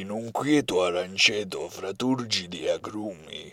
in 0.00 0.10
un 0.10 0.30
quieto 0.30 0.84
aranceto 0.84 1.68
fra 1.68 1.92
turgidi 1.92 2.68
agrumi, 2.68 3.52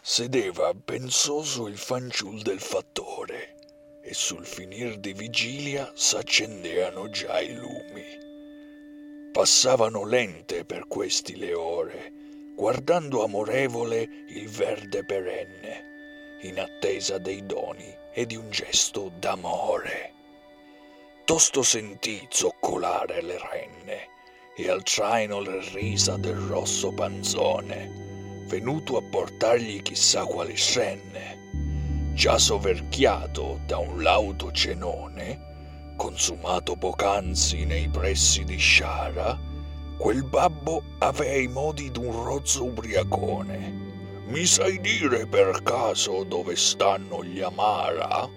sedeva 0.00 0.74
pensoso 0.74 1.68
il 1.68 1.78
fanciul 1.78 2.42
del 2.42 2.58
fattore 2.58 4.00
e 4.02 4.12
sul 4.12 4.44
finir 4.44 4.98
di 4.98 5.12
vigilia 5.12 5.92
s'accendeano 5.94 7.08
già 7.10 7.38
i 7.40 7.54
lumi. 7.54 8.04
Passavano 9.30 10.04
lente 10.04 10.64
per 10.64 10.88
questi 10.88 11.36
le 11.36 11.54
ore, 11.54 12.12
guardando 12.56 13.22
amorevole 13.22 14.08
il 14.30 14.48
verde 14.48 15.04
perenne, 15.04 16.38
in 16.42 16.58
attesa 16.58 17.18
dei 17.18 17.46
doni 17.46 17.96
e 18.12 18.26
di 18.26 18.34
un 18.34 18.50
gesto 18.50 19.12
d'amore. 19.16 20.12
Tosto 21.24 21.62
sentì 21.62 22.26
zoccolare 22.28 23.22
le 23.22 23.38
renne 23.38 24.16
e 24.60 24.68
al 24.68 24.82
traino 24.82 25.40
le 25.40 25.60
risa 25.72 26.16
del 26.16 26.34
rosso 26.34 26.90
panzone, 26.90 28.42
venuto 28.48 28.96
a 28.96 29.02
portargli 29.02 29.80
chissà 29.82 30.24
quali 30.24 30.56
scenne, 30.56 32.10
già 32.12 32.38
soverchiato 32.38 33.60
da 33.66 33.78
un 33.78 34.02
lauto 34.02 34.50
cenone, 34.50 35.94
consumato 35.94 36.74
poc'anzi 36.74 37.66
nei 37.66 37.88
pressi 37.88 38.42
di 38.42 38.56
Sciara, 38.56 39.38
quel 39.96 40.24
babbo 40.24 40.82
avea 40.98 41.36
i 41.36 41.46
modi 41.46 41.92
d'un 41.92 42.10
rozzo 42.24 42.64
ubriacone. 42.64 43.86
Mi 44.26 44.44
sai 44.44 44.80
dire 44.80 45.28
per 45.28 45.62
caso 45.62 46.24
dove 46.24 46.56
stanno 46.56 47.22
gli 47.22 47.40
Amara? 47.40 48.28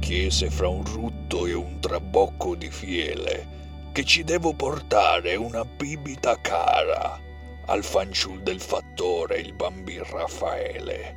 chiese 0.00 0.50
fra 0.50 0.66
un 0.66 0.84
rutto 0.84 1.46
e 1.46 1.52
un 1.52 1.78
trabocco 1.78 2.56
di 2.56 2.70
fiele 2.70 3.58
che 3.92 4.04
ci 4.04 4.22
devo 4.22 4.54
portare 4.54 5.34
una 5.34 5.64
bibita 5.64 6.40
cara 6.40 7.20
al 7.66 7.82
fanciul 7.82 8.40
del 8.42 8.60
fattore, 8.60 9.40
il 9.40 9.52
bambin 9.52 10.04
Raffaele. 10.04 11.16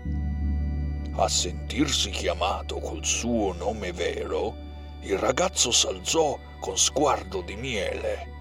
A 1.16 1.28
sentirsi 1.28 2.10
chiamato 2.10 2.80
col 2.80 3.06
suo 3.06 3.54
nome 3.54 3.92
vero, 3.92 4.56
il 5.02 5.18
ragazzo 5.20 5.72
s'alzò 5.72 6.38
con 6.60 6.78
sguardo 6.78 7.42
di 7.42 7.56
miele 7.56 8.32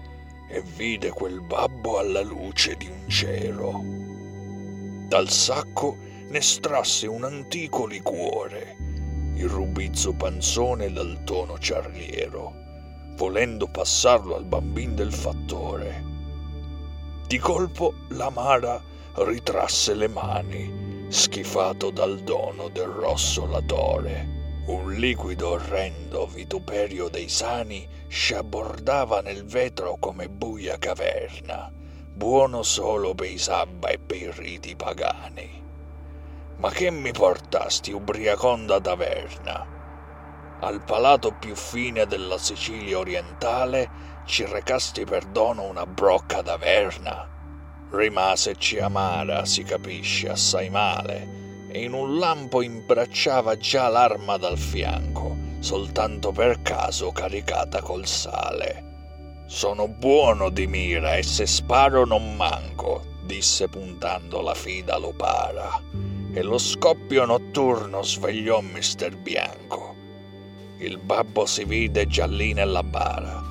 e 0.49 0.63
vide 0.75 1.09
quel 1.09 1.41
babbo 1.41 1.99
alla 1.99 2.21
luce 2.21 2.75
di 2.75 2.87
un 2.87 3.07
cero. 3.07 3.81
Dal 5.07 5.29
sacco 5.29 5.97
ne 6.29 6.41
strasse 6.41 7.05
un 7.05 7.23
antico 7.23 7.85
liquore, 7.85 8.77
il 9.35 9.47
rubizzo 9.47 10.13
panzone 10.13 10.91
dal 10.91 11.21
tono 11.23 11.59
ciarliero 11.59 12.62
volendo 13.15 13.67
passarlo 13.67 14.35
al 14.35 14.45
bambin 14.45 14.95
del 14.95 15.13
fattore. 15.13 16.03
Di 17.27 17.37
colpo 17.37 17.93
l'amara 18.09 18.81
ritrasse 19.15 19.93
le 19.93 20.07
mani, 20.07 21.05
schifato 21.09 21.91
dal 21.91 22.19
dono 22.19 22.69
del 22.69 22.87
rosso 22.87 23.45
latore. 23.45 24.41
Un 24.65 24.93
liquido 24.93 25.49
orrendo 25.49 26.25
vituperio 26.25 27.09
dei 27.09 27.27
sani 27.27 27.87
sciabordava 28.07 29.21
nel 29.21 29.43
vetro 29.45 29.97
come 29.99 30.29
buia 30.29 30.77
caverna, 30.77 31.71
buono 32.13 32.63
solo 32.63 33.13
pei 33.13 33.37
sabba 33.37 33.89
e 33.89 33.99
pei 33.99 34.31
riti 34.31 34.75
pagani. 34.75 35.61
Ma 36.57 36.69
che 36.69 36.91
mi 36.91 37.11
portasti 37.11 37.91
ubriaconda 37.91 38.79
taverna? 38.79 39.72
Al 40.63 40.81
palato 40.81 41.33
più 41.37 41.55
fine 41.55 42.05
della 42.05 42.37
Sicilia 42.37 42.97
orientale 42.97 44.21
ci 44.25 44.45
recasti 44.45 45.03
per 45.03 45.25
dono 45.25 45.63
una 45.63 45.85
brocca 45.85 46.41
d'averna. 46.41 47.29
Rimaseci 47.91 48.79
amara, 48.79 49.43
si 49.45 49.63
capisce, 49.63 50.29
assai 50.29 50.69
male, 50.69 51.67
e 51.67 51.83
in 51.83 51.91
un 51.91 52.17
lampo 52.17 52.61
imbracciava 52.61 53.57
già 53.57 53.89
l'arma 53.89 54.37
dal 54.37 54.57
fianco, 54.57 55.35
soltanto 55.59 56.31
per 56.31 56.61
caso 56.61 57.11
caricata 57.11 57.81
col 57.81 58.07
sale. 58.07 58.91
Sono 59.47 59.89
buono 59.89 60.49
di 60.49 60.65
mira 60.65 61.17
e 61.17 61.23
se 61.23 61.45
sparo 61.45 62.05
non 62.05 62.37
manco, 62.37 63.03
disse 63.25 63.67
puntando 63.67 64.39
la 64.41 64.55
fida 64.55 64.97
lupara, 64.97 65.81
e 66.33 66.41
lo 66.41 66.57
scoppio 66.57 67.25
notturno 67.25 68.01
svegliò 68.01 68.61
Mister 68.61 69.17
Bianco 69.17 69.92
il 70.85 70.97
babbo 70.97 71.45
si 71.45 71.63
vide 71.63 72.07
già 72.07 72.25
lì 72.25 72.51
nella 72.51 72.83
bara, 72.83 73.41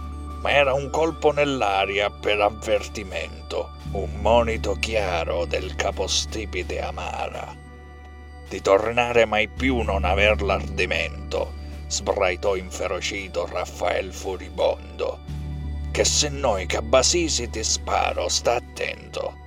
ma 0.43 0.50
era 0.50 0.75
un 0.75 0.91
colpo 0.91 1.32
nell'aria 1.32 2.10
per 2.10 2.41
avvertimento, 2.41 3.70
un 3.93 4.20
monito 4.20 4.75
chiaro 4.75 5.47
del 5.47 5.75
capostipite 5.75 6.81
amara. 6.81 7.56
Di 8.48 8.60
tornare 8.60 9.25
mai 9.25 9.48
più 9.48 9.81
non 9.81 10.04
aver 10.04 10.42
l'ardimento, 10.42 11.54
sbraitò 11.87 12.54
inferocito 12.54 13.47
Raffael 13.47 14.12
furibondo. 14.12 15.21
Che 15.91 16.04
se 16.04 16.28
noi 16.28 16.66
cabasisi 16.66 17.48
ti 17.48 17.62
sparo, 17.62 18.28
sta 18.28 18.56
attento. 18.56 19.41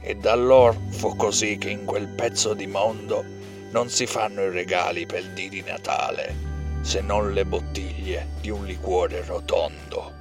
E 0.00 0.16
da 0.16 0.32
allora 0.32 0.76
fu 0.90 1.14
così 1.14 1.56
che 1.56 1.70
in 1.70 1.84
quel 1.84 2.08
pezzo 2.08 2.52
di 2.54 2.66
mondo 2.66 3.24
non 3.70 3.88
si 3.88 4.06
fanno 4.06 4.42
i 4.42 4.50
regali 4.50 5.06
per 5.06 5.20
il 5.20 5.32
dì 5.34 5.48
di 5.48 5.62
Natale 5.62 6.49
se 6.82 7.00
non 7.00 7.32
le 7.32 7.44
bottiglie 7.44 8.28
di 8.40 8.50
un 8.50 8.64
liquore 8.64 9.24
rotondo 9.24 10.12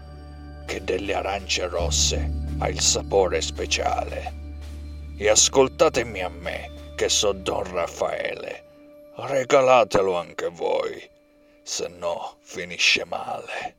che 0.65 0.83
delle 0.83 1.15
arance 1.15 1.67
rosse 1.67 2.29
ha 2.59 2.69
il 2.69 2.79
sapore 2.79 3.41
speciale. 3.41 4.33
E 5.17 5.27
ascoltatemi 5.27 6.21
a 6.21 6.29
me, 6.29 6.93
che 6.95 7.09
so 7.09 7.31
Don 7.31 7.63
Raffaele, 7.71 8.63
regalatelo 9.15 10.15
anche 10.15 10.49
voi, 10.49 11.09
se 11.63 11.87
no 11.87 12.35
finisce 12.41 13.03
male. 13.05 13.78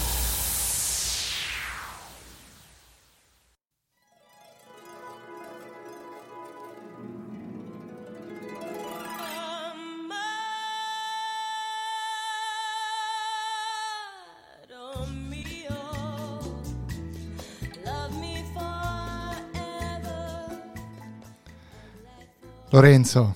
Lorenzo. 22.73 23.35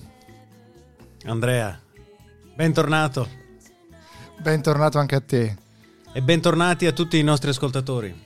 Andrea, 1.26 1.78
bentornato. 2.54 3.28
Bentornato 4.40 4.98
anche 4.98 5.14
a 5.14 5.20
te. 5.20 5.56
E 6.14 6.22
bentornati 6.22 6.86
a 6.86 6.92
tutti 6.92 7.18
i 7.18 7.22
nostri 7.22 7.50
ascoltatori. 7.50 8.18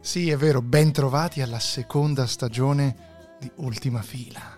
Sì, 0.00 0.28
è 0.28 0.36
vero, 0.36 0.60
bentrovati 0.60 1.40
alla 1.40 1.60
seconda 1.60 2.26
stagione 2.26 3.36
di 3.38 3.48
Ultima 3.56 4.02
Fila. 4.02 4.56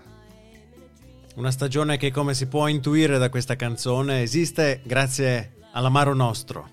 Una 1.35 1.51
stagione 1.51 1.99
che, 1.99 2.11
come 2.11 2.33
si 2.33 2.47
può 2.47 2.67
intuire 2.67 3.19
da 3.19 3.29
questa 3.29 3.57
canzone, 3.57 4.23
esiste 4.23 4.81
grazie 4.83 5.57
all'amaro 5.73 6.15
nostro. 6.15 6.71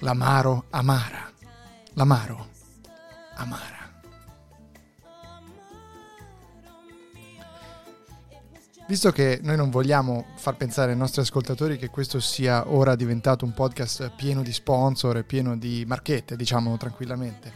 L'amaro 0.00 0.66
amara. 0.68 1.32
L'amaro 1.94 2.48
amara. 3.36 3.79
Visto 8.90 9.12
che 9.12 9.38
noi 9.40 9.56
non 9.56 9.70
vogliamo 9.70 10.24
far 10.34 10.56
pensare 10.56 10.90
ai 10.90 10.96
nostri 10.98 11.20
ascoltatori 11.20 11.78
che 11.78 11.90
questo 11.90 12.18
sia 12.18 12.72
ora 12.72 12.96
diventato 12.96 13.44
un 13.44 13.54
podcast 13.54 14.10
pieno 14.16 14.42
di 14.42 14.52
sponsor 14.52 15.18
e 15.18 15.22
pieno 15.22 15.56
di 15.56 15.84
marchette, 15.86 16.34
diciamo 16.34 16.76
tranquillamente, 16.76 17.52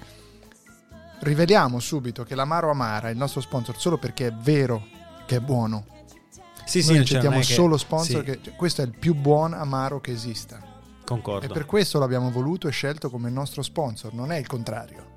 riveliamo 1.19 1.81
subito 1.81 2.23
che 2.23 2.37
l'Amaro 2.37 2.71
Amara 2.71 3.09
è 3.09 3.11
il 3.11 3.17
nostro 3.17 3.41
sponsor 3.41 3.77
solo 3.81 3.99
perché 3.99 4.29
è 4.29 4.33
vero 4.33 4.87
che 5.27 5.35
è 5.39 5.41
buono. 5.41 5.87
Sì, 6.65 6.83
sì, 6.83 6.91
Noi 6.91 6.99
non 6.99 7.05
c'è- 7.05 7.11
accettiamo 7.17 7.35
non 7.35 7.43
è 7.43 7.47
che- 7.49 7.53
solo 7.53 7.77
sponsor 7.79 8.25
sì, 8.25 8.31
che 8.31 8.39
cioè, 8.41 8.55
questo 8.55 8.83
è 8.83 8.85
il 8.85 8.97
più 8.97 9.15
buon 9.17 9.55
amaro 9.55 10.01
che 10.01 10.13
esista. 10.13 10.63
Concordo. 11.05 11.47
E 11.47 11.49
per 11.49 11.67
questo 11.67 11.99
l'abbiamo 11.99 12.31
voluto 12.31 12.69
e 12.69 12.71
scelto 12.71 13.11
come 13.11 13.29
nostro 13.29 13.63
sponsor, 13.63 14.15
non 14.15 14.31
è 14.31 14.39
il 14.39 14.47
contrario. 14.47 15.14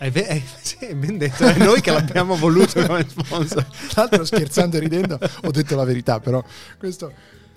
È, 0.00 0.10
ve- 0.10 0.26
è- 0.26 0.42
sì, 0.62 0.76
è 0.78 0.94
ben 0.94 1.18
detto, 1.18 1.44
è 1.44 1.58
noi 1.58 1.82
che 1.82 1.90
l'abbiamo 1.90 2.34
voluto 2.34 2.82
come 2.86 3.06
sponsor. 3.06 3.62
Tra 3.64 4.00
l'altro 4.02 4.24
scherzando 4.24 4.78
e 4.78 4.80
ridendo 4.80 5.18
ho 5.42 5.50
detto 5.50 5.76
la 5.76 5.84
verità, 5.84 6.20
però 6.20 6.42
questo 6.78 7.12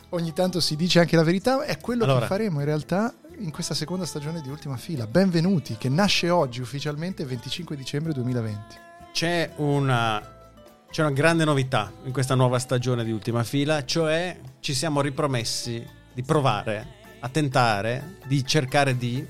ogni 0.09 0.33
tanto 0.33 0.59
si 0.59 0.75
dice 0.75 0.99
anche 0.99 1.15
la 1.15 1.23
verità, 1.23 1.63
è 1.63 1.77
quello 1.79 2.03
Allora. 2.03 2.19
che 2.19 2.25
faremo 2.25 2.59
in 2.59 2.65
realtà 2.65 3.13
in 3.37 3.49
questa 3.49 3.73
seconda 3.73 4.05
stagione 4.05 4.41
di 4.41 4.49
Ultima 4.49 4.75
Fila. 4.75 5.07
Benvenuti, 5.07 5.77
che 5.77 5.87
nasce 5.87 6.29
oggi 6.29 6.59
ufficialmente 6.59 7.21
il 7.21 7.29
25 7.29 7.77
dicembre 7.77 8.11
2020. 8.11 8.75
C'è 9.13 9.51
una, 9.55 10.21
c'è 10.91 11.01
una 11.01 11.11
grande 11.11 11.45
novità 11.45 11.93
in 12.03 12.11
questa 12.11 12.35
nuova 12.35 12.59
stagione 12.59 13.05
di 13.05 13.11
Ultima 13.13 13.43
Fila, 13.45 13.85
cioè 13.85 14.37
ci 14.59 14.73
siamo 14.73 14.99
ripromessi 14.99 15.81
di 16.13 16.21
provare 16.23 16.87
a 17.21 17.29
tentare 17.29 18.17
di 18.27 18.45
cercare 18.45 18.97
di 18.97 19.25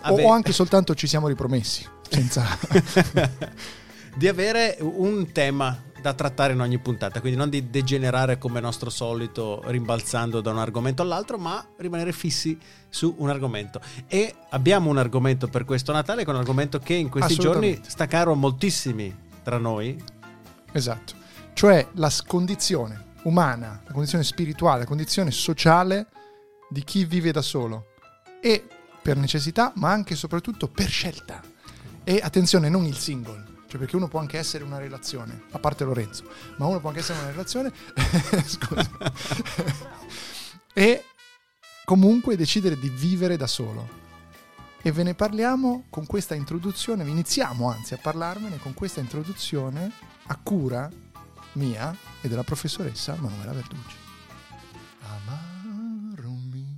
ave- 0.00 0.24
O 0.24 0.30
anche 0.30 0.52
soltanto 0.52 0.94
ci 0.94 1.06
siamo 1.06 1.28
ripromessi, 1.28 1.86
senza... 2.08 2.44
di 4.16 4.28
avere 4.28 4.78
un 4.80 5.30
tema 5.30 5.78
da 6.00 6.14
trattare 6.14 6.54
in 6.54 6.60
ogni 6.60 6.78
puntata, 6.78 7.20
quindi 7.20 7.38
non 7.38 7.50
di 7.50 7.68
degenerare 7.68 8.38
come 8.38 8.60
nostro 8.60 8.88
solito 8.88 9.62
rimbalzando 9.66 10.40
da 10.40 10.52
un 10.52 10.58
argomento 10.58 11.02
all'altro, 11.02 11.36
ma 11.36 11.62
rimanere 11.76 12.12
fissi 12.12 12.58
su 12.88 13.14
un 13.18 13.28
argomento. 13.28 13.80
E 14.06 14.34
abbiamo 14.50 14.88
un 14.88 14.96
argomento 14.96 15.48
per 15.48 15.64
questo 15.64 15.92
Natale, 15.92 16.24
che 16.24 16.30
è 16.30 16.32
un 16.32 16.40
argomento 16.40 16.78
che 16.78 16.94
in 16.94 17.10
questi 17.10 17.34
giorni 17.34 17.78
sta 17.86 18.06
caro 18.06 18.32
a 18.32 18.36
moltissimi 18.36 19.14
tra 19.42 19.58
noi. 19.58 20.02
Esatto. 20.72 21.14
Cioè 21.52 21.88
la 21.94 22.10
condizione 22.26 23.14
umana, 23.24 23.82
la 23.84 23.92
condizione 23.92 24.24
spirituale, 24.24 24.80
la 24.80 24.86
condizione 24.86 25.30
sociale 25.30 26.06
di 26.70 26.84
chi 26.84 27.04
vive 27.04 27.32
da 27.32 27.42
solo. 27.42 27.88
E 28.40 28.64
per 29.02 29.16
necessità, 29.16 29.72
ma 29.76 29.90
anche 29.90 30.14
e 30.14 30.16
soprattutto 30.16 30.68
per 30.68 30.88
scelta. 30.88 31.42
E 32.08 32.20
attenzione, 32.22 32.68
non 32.68 32.84
il 32.84 32.96
single. 32.96 33.54
Cioè 33.66 33.80
perché 33.80 33.96
uno 33.96 34.06
può 34.06 34.20
anche 34.20 34.38
essere 34.38 34.62
una 34.62 34.78
relazione, 34.78 35.42
a 35.50 35.58
parte 35.58 35.82
Lorenzo, 35.82 36.22
ma 36.56 36.66
uno 36.66 36.78
può 36.78 36.90
anche 36.90 37.00
essere 37.00 37.18
una 37.18 37.30
relazione, 37.30 37.72
scusa, 38.46 38.88
e 40.72 41.04
comunque 41.84 42.36
decidere 42.36 42.78
di 42.78 42.88
vivere 42.88 43.36
da 43.36 43.48
solo. 43.48 44.04
E 44.82 44.92
ve 44.92 45.02
ne 45.02 45.14
parliamo 45.14 45.86
con 45.90 46.06
questa 46.06 46.36
introduzione, 46.36 47.02
iniziamo 47.02 47.68
anzi 47.68 47.94
a 47.94 47.98
parlarvene 48.00 48.58
con 48.58 48.72
questa 48.72 49.00
introduzione 49.00 49.90
a 50.26 50.38
cura 50.40 50.88
mia 51.54 51.92
e 52.20 52.28
della 52.28 52.44
professoressa 52.44 53.16
Manuela 53.18 53.50
Verducci. 53.50 53.96
Amaro 55.00 56.30
mio. 56.52 56.76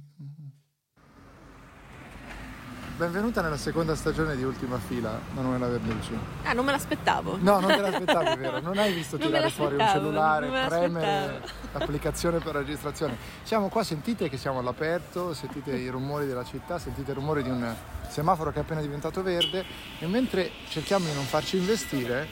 Benvenuta 2.98 3.42
nella 3.42 3.56
seconda 3.56 3.94
stagione 3.94 4.34
di 4.34 4.42
Ultima 4.42 4.76
Fila, 4.76 5.20
Manuela 5.32 5.68
Verducci. 5.68 6.18
Ah, 6.42 6.52
non 6.52 6.64
me 6.64 6.72
l'aspettavo. 6.72 7.36
No, 7.40 7.60
non 7.60 7.68
te 7.70 7.80
l'aspettavi, 7.80 8.36
vero? 8.40 8.58
Non 8.60 8.76
hai 8.76 8.92
visto 8.92 9.16
Non 9.18 9.28
tirare 9.28 9.50
fuori 9.50 9.74
un 9.74 9.78
l'aspettavo, 9.78 10.04
cellulare, 10.06 10.66
premere 10.66 11.06
l'aspettavo. 11.06 11.78
l'applicazione 11.78 12.38
per 12.40 12.54
registrazione. 12.56 13.16
Siamo 13.44 13.68
qua, 13.68 13.84
sentite 13.84 14.28
che 14.28 14.36
siamo 14.36 14.58
all'aperto, 14.58 15.32
sentite 15.32 15.76
i 15.76 15.86
rumori 15.90 16.26
della 16.26 16.42
città, 16.42 16.80
sentite 16.80 17.12
il 17.12 17.16
rumore 17.16 17.44
di 17.44 17.50
un 17.50 17.72
semaforo 18.08 18.50
che 18.50 18.58
è 18.58 18.62
appena 18.62 18.80
diventato 18.80 19.22
verde 19.22 19.64
e 20.00 20.06
mentre 20.08 20.50
cerchiamo 20.68 21.06
di 21.06 21.14
non 21.14 21.22
farci 21.24 21.56
investire, 21.56 22.26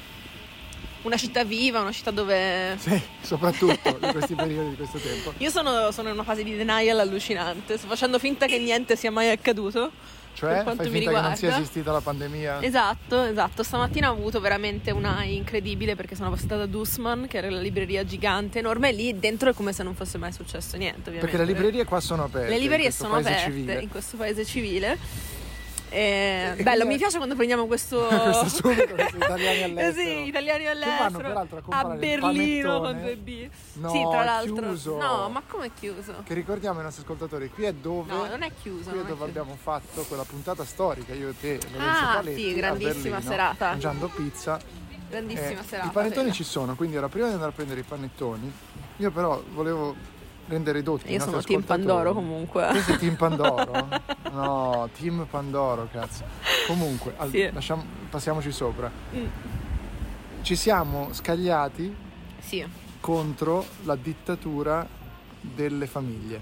Una 1.03 1.17
città 1.17 1.45
viva, 1.45 1.81
una 1.81 1.93
città 1.93 2.11
dove... 2.11 2.75
sì, 2.79 3.01
soprattutto 3.21 3.99
in 4.01 4.11
questi 4.11 4.35
periodi 4.35 4.71
di 4.71 4.77
questo 4.77 4.99
tempo, 4.99 5.33
Io 5.39 5.51
sono, 5.51 5.93
sono 5.93 6.09
in 6.09 6.15
una 6.15 6.25
fase 6.25 6.43
di 6.43 6.57
denial 6.57 6.99
allucinante, 6.99 7.79
sto 7.79 7.87
facendo 7.87 8.19
finta 8.19 8.47
che 8.47 8.59
niente 8.59 8.97
sia 8.97 9.13
mai 9.13 9.31
accaduto. 9.31 9.93
Cioè 10.37 10.55
Per 10.57 10.63
quanto 10.65 10.83
fai 10.83 10.93
mi 10.93 10.99
finta 10.99 11.15
che 11.15 11.21
non 11.21 11.25
sia 11.25 11.35
riguarda. 11.49 11.57
esistita 11.65 11.93
la 11.93 12.01
pandemia. 12.01 12.63
Esatto, 12.63 13.23
esatto. 13.23 13.63
Stamattina 13.63 14.11
ho 14.11 14.13
avuto 14.13 14.39
veramente 14.39 14.91
una 14.91 15.25
incredibile 15.25 15.97
perché 15.97 16.15
sono 16.15 16.29
passata 16.29 16.57
da 16.57 16.67
Dussman, 16.67 17.27
che 17.27 17.39
era 17.39 17.49
la 17.49 17.61
libreria 17.61 18.05
gigante 18.05 18.59
enorme, 18.59 18.91
e 18.91 18.93
lì 18.93 19.19
dentro 19.19 19.49
è 19.49 19.55
come 19.55 19.73
se 19.73 19.83
non 19.83 19.95
fosse 19.95 20.19
mai 20.19 20.33
successo 20.33 20.77
niente, 20.77 21.09
ovviamente. 21.09 21.27
Perché 21.27 21.39
le 21.39 21.53
librerie 21.53 21.85
qua 21.85 22.01
sono 22.01 22.25
aperte. 22.25 22.51
Le 22.51 22.59
librerie 22.59 22.91
sono 22.91 23.17
aperte 23.17 23.45
civile. 23.45 23.81
in 23.81 23.89
questo 23.89 24.17
paese 24.19 24.45
civile. 24.45 24.99
E 25.89 26.55
E 26.57 26.63
bello, 26.63 26.85
mi 26.87 26.97
piace 26.97 27.17
quando 27.17 27.35
prendiamo 27.37 27.67
questo, 27.67 28.07
Questo 28.11 28.49
subito, 28.49 28.95
questi 28.95 29.17
italiani 29.23 29.59
Eh 29.59 29.65
all'estero. 29.65 30.09
sì, 30.09 30.27
italiani 30.27 30.65
vanno 30.65 30.85
all'estero. 30.85 31.29
peraltro 31.29 31.63
a 31.69 31.85
Berlino 31.95 32.81
con 32.81 32.93
panettone. 32.93 33.13
2B. 33.25 33.49
No, 33.75 33.91
sì, 33.91 34.01
tra 34.11 34.23
è 34.23 34.25
l'altro. 34.25 34.55
chiuso. 34.55 34.97
No, 34.97 35.29
ma 35.29 35.43
come 35.47 35.67
è 35.67 35.71
chiuso? 35.79 36.15
Che 36.25 36.35
ricordiamo 36.35 36.79
ai 36.79 36.85
nostri 36.85 37.03
ascoltatori, 37.05 37.49
qui 37.51 37.65
è 37.65 37.73
dove, 37.73 38.13
No, 38.13 38.27
non 38.27 38.43
è 38.43 38.51
chiuso. 38.61 38.91
qui 38.91 38.99
è 38.99 39.03
è 39.03 39.05
dove 39.05 39.07
chiuso. 39.15 39.25
abbiamo 39.25 39.57
fatto 39.61 40.03
quella 40.03 40.25
puntata 40.25 40.65
storica, 40.65 41.15
io 41.15 41.29
e 41.31 41.35
te, 41.41 41.59
Lorenzo 41.73 42.05
Ah, 42.05 42.13
Paletti, 42.15 42.43
sì, 42.43 42.55
grandissima 42.55 43.21
serata. 43.21 43.69
Mangiando 43.69 44.09
pizza. 44.09 44.59
Grandissima 45.09 45.61
Eh, 45.61 45.65
serata. 45.65 45.89
I 45.89 45.93
panettoni 45.93 46.23
bella. 46.25 46.33
ci 46.35 46.45
sono, 46.45 46.75
quindi 46.75 46.97
era 46.97 47.09
prima 47.09 47.27
di 47.29 47.33
andare 47.35 47.51
a 47.53 47.55
prendere 47.55 47.81
i 47.81 47.85
panettoni. 47.85 48.53
Io 48.97 49.11
però 49.13 49.41
volevo 49.53 49.95
rendere 50.49 50.83
dotti. 50.83 51.09
i 51.11 51.15
Io 51.15 51.21
sono 51.21 51.41
team. 51.43 51.63
Pandoro 51.63 52.13
comunque. 52.13 52.67
Questo 52.71 52.93
è 52.93 52.97
Team 52.99 53.15
Pandoro? 53.17 53.89
No, 54.37 54.89
Team 54.99 55.27
Pandoro, 55.31 55.89
cazzo. 55.91 56.25
Comunque, 56.67 57.15
al- 57.17 57.31
Sì. 57.31 57.49
lasciamo- 57.53 57.85
passiamoci 58.11 58.53
sopra. 58.53 58.91
Mm. 59.15 59.25
Ci 60.43 60.55
siamo 60.57 61.09
scagliati 61.13 61.95
Sì, 62.39 62.65
contro 63.01 63.65
la 63.85 63.97
dittatura 63.97 64.87
delle 65.41 65.87
famiglie. 65.87 66.41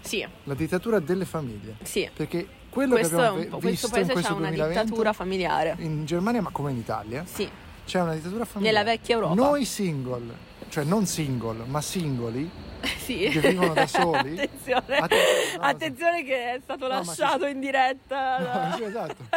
sì, 0.00 0.24
La 0.44 0.54
dittatura 0.54 1.00
delle 1.00 1.24
famiglie. 1.24 1.76
sì. 1.82 2.08
Perché 2.14 2.46
quello 2.70 2.94
Questo, 2.94 3.16
che 3.16 3.22
abbiamo 3.24 3.40
visto 3.58 3.58
questo 3.58 3.88
paese 3.88 4.06
in 4.08 4.12
questo 4.12 4.34
una 4.34 4.46
2020 4.48 4.84
dittatura 4.84 5.12
familiare. 5.12 5.76
in 5.78 6.04
Germania, 6.04 6.42
ma 6.42 6.50
come 6.50 6.70
in 6.70 6.76
Italia, 6.76 7.24
Sì, 7.26 7.48
c'è 7.86 8.00
una 8.02 8.14
dittatura 8.14 8.44
familiare. 8.44 8.78
nella 8.78 8.90
vecchia 8.92 9.14
Europa. 9.16 9.34
Noi 9.34 9.64
single, 9.64 10.34
cioè 10.68 10.84
non 10.84 11.06
single, 11.06 11.64
ma 11.66 11.80
singoli, 11.80 12.48
sì. 12.98 13.28
che 13.28 13.40
vivono 13.40 13.72
da 13.74 13.86
soli. 13.86 14.32
Attenzione. 14.38 14.96
Attenzione, 14.96 15.56
no, 15.56 15.62
Attenzione 15.62 16.24
che 16.24 16.52
è 16.54 16.60
stato 16.62 16.88
No, 16.88 17.02
lasciato 17.02 17.46
in 17.46 17.60
diretta 17.60 18.38
da- 18.38 18.76
No, 18.78 18.84
esatto. 18.86 19.16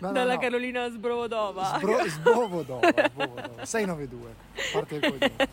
No, 0.00 0.08
no, 0.08 0.12
dalla 0.12 0.34
no. 0.34 0.40
Carolina 0.40 0.88
Sbrovodova. 0.90 1.76
Sbro- 1.78 2.06
Sbovodova, 2.08 2.88
Sbovodova, 3.08 3.64
692, 3.64 4.34
parte 4.72 4.98
del 4.98 5.10
cognome. 5.10 5.48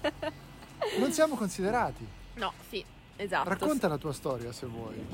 Non 0.97 1.12
siamo 1.13 1.35
considerati. 1.35 2.05
No, 2.36 2.51
sì, 2.69 2.84
esatto. 3.15 3.50
Racconta 3.50 3.88
la 3.88 3.98
tua 3.98 4.13
storia 4.13 4.51
se 4.51 4.65
vuoi. 4.65 5.06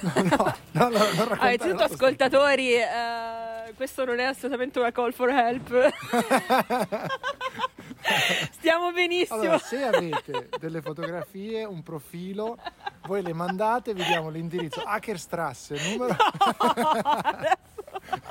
No, 0.72 0.88
no, 0.88 0.88
no, 0.88 0.98
no, 0.98 1.36
tua 1.36 1.56
storia. 1.56 1.84
ascoltatori, 1.84 2.74
eh, 2.74 3.72
questo 3.74 4.04
non 4.04 4.18
è 4.18 4.24
assolutamente 4.24 4.78
una 4.78 4.92
call 4.92 5.12
for 5.12 5.28
help. 5.30 5.68
Stiamo 8.52 8.92
benissimo. 8.92 9.40
Allora, 9.40 9.58
se 9.58 9.82
avete 9.82 10.48
delle 10.58 10.80
fotografie, 10.80 11.64
un 11.64 11.82
profilo, 11.82 12.56
voi 13.06 13.22
le 13.22 13.32
mandate, 13.32 13.94
vi 13.94 14.04
diamo 14.04 14.30
l'indirizzo 14.30 14.82
Hackerstrasse, 14.82 15.76
numero... 15.90 16.16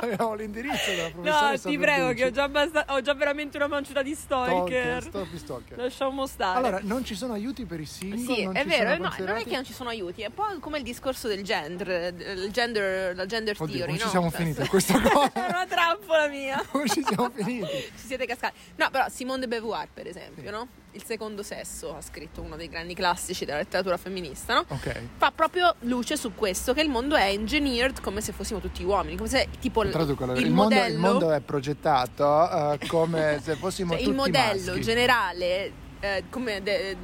Abbiamo 0.02 0.34
l'indirizzo 0.34 0.90
della 0.92 1.04
no, 1.08 1.10
professoressa 1.12 1.70
ti 1.70 1.78
prego, 1.78 2.06
Verducci. 2.08 2.16
che 2.22 2.26
ho 2.28 2.32
già, 2.32 2.44
abbasta- 2.44 2.86
ho 2.90 3.02
già 3.02 3.14
veramente 3.14 3.58
una 3.58 3.68
manciata 3.68 4.02
di 4.02 4.16
stalker. 4.16 5.02
Stalker, 5.02 5.04
stalker, 5.04 5.40
stalker. 5.40 5.78
Lasciamo 5.78 6.26
stare. 6.28 6.58
Allora, 6.58 6.80
non 6.84 7.04
ci 7.04 7.16
sono 7.16 7.34
aiuti 7.34 7.66
per 7.66 7.80
i 7.80 7.86
single, 7.86 8.34
Sì, 8.36 8.44
non 8.44 8.56
è 8.56 8.62
ci 8.62 8.68
vero, 8.68 8.92
sono 8.96 9.04
no, 9.18 9.26
non 9.26 9.36
è 9.38 9.44
che 9.44 9.56
non 9.56 9.66
ci 9.66 9.74
sono 9.74 9.90
aiuti, 9.90 10.22
è 10.22 10.28
un 10.28 10.34
po' 10.34 10.46
come 10.60 10.78
il 10.78 10.84
discorso 10.84 11.28
del 11.28 11.44
gender, 11.44 12.14
il 12.16 12.50
gender 12.52 13.16
la 13.16 13.26
gender 13.26 13.56
Oddio, 13.60 13.76
theory, 13.76 13.86
come 13.88 13.98
ci 13.98 14.04
no? 14.06 14.10
siamo 14.10 14.30
Cioè, 14.30 14.40
finiti 14.40 14.62
in 14.62 14.68
questa 14.68 15.02
cosa? 15.02 15.32
È 15.34 15.40
una 15.50 15.66
trappola 15.68 16.28
mia. 16.28 16.64
Come 16.72 16.88
ci 16.88 17.04
siamo 17.04 17.30
finiti? 17.34 17.68
Ci 18.00 18.06
siete 18.08 18.26
cascati. 18.26 18.54
No, 18.76 18.90
però 18.90 19.06
Simone 19.10 19.40
de 19.42 19.48
Beauvoir, 19.48 19.88
per 19.94 20.08
esempio, 20.08 20.50
no? 20.52 20.68
Il 20.92 21.04
secondo 21.04 21.44
sesso 21.44 21.96
ha 21.96 22.02
scritto 22.02 22.42
uno 22.42 22.56
dei 22.56 22.68
grandi 22.68 22.96
classici 22.96 23.46
della 23.46 23.60
letteratura 23.60 23.96
femminista, 23.98 24.56
no? 24.56 24.66
Ok. 24.70 25.02
Fa 25.18 25.32
proprio 25.32 25.76
luce 25.82 26.18
su 26.18 26.34
questo 26.34 26.74
che 26.74 26.82
il 26.82 26.90
mondo 26.90 27.16
è 27.16 27.28
engineered 27.30 28.02
come 28.02 28.22
se 28.22 28.32
fossimo 28.32 28.60
tutti 28.60 28.84
uomini, 28.84 29.16
come 29.16 29.30
se 29.30 29.48
tipo 29.60 29.84
il, 29.84 29.92
Traduco, 29.92 30.24
il 30.24 30.46
il, 30.46 30.52
mondo, 30.52 30.76
modello 30.76 30.94
il 30.94 30.98
mondo 31.00 31.32
è 31.32 31.42
progettato 31.42 32.74
eh, 32.74 32.88
come 32.88 33.40
se 33.44 33.56
fossimo 33.56 33.90
cioè, 33.92 34.00
tutti 34.00 34.10
il 34.10 34.16
modello 34.16 34.66
maschi. 34.72 34.82
generale 34.82 35.72
eh, 36.00 36.24
come 36.30 36.64
de- 36.64 36.96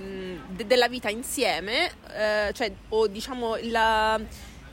de- 0.47 0.65
della 0.65 0.87
vita 0.87 1.09
insieme, 1.09 1.91
eh, 2.13 2.51
cioè, 2.53 2.71
o 2.89 3.07
diciamo 3.07 3.57
la, 3.63 4.19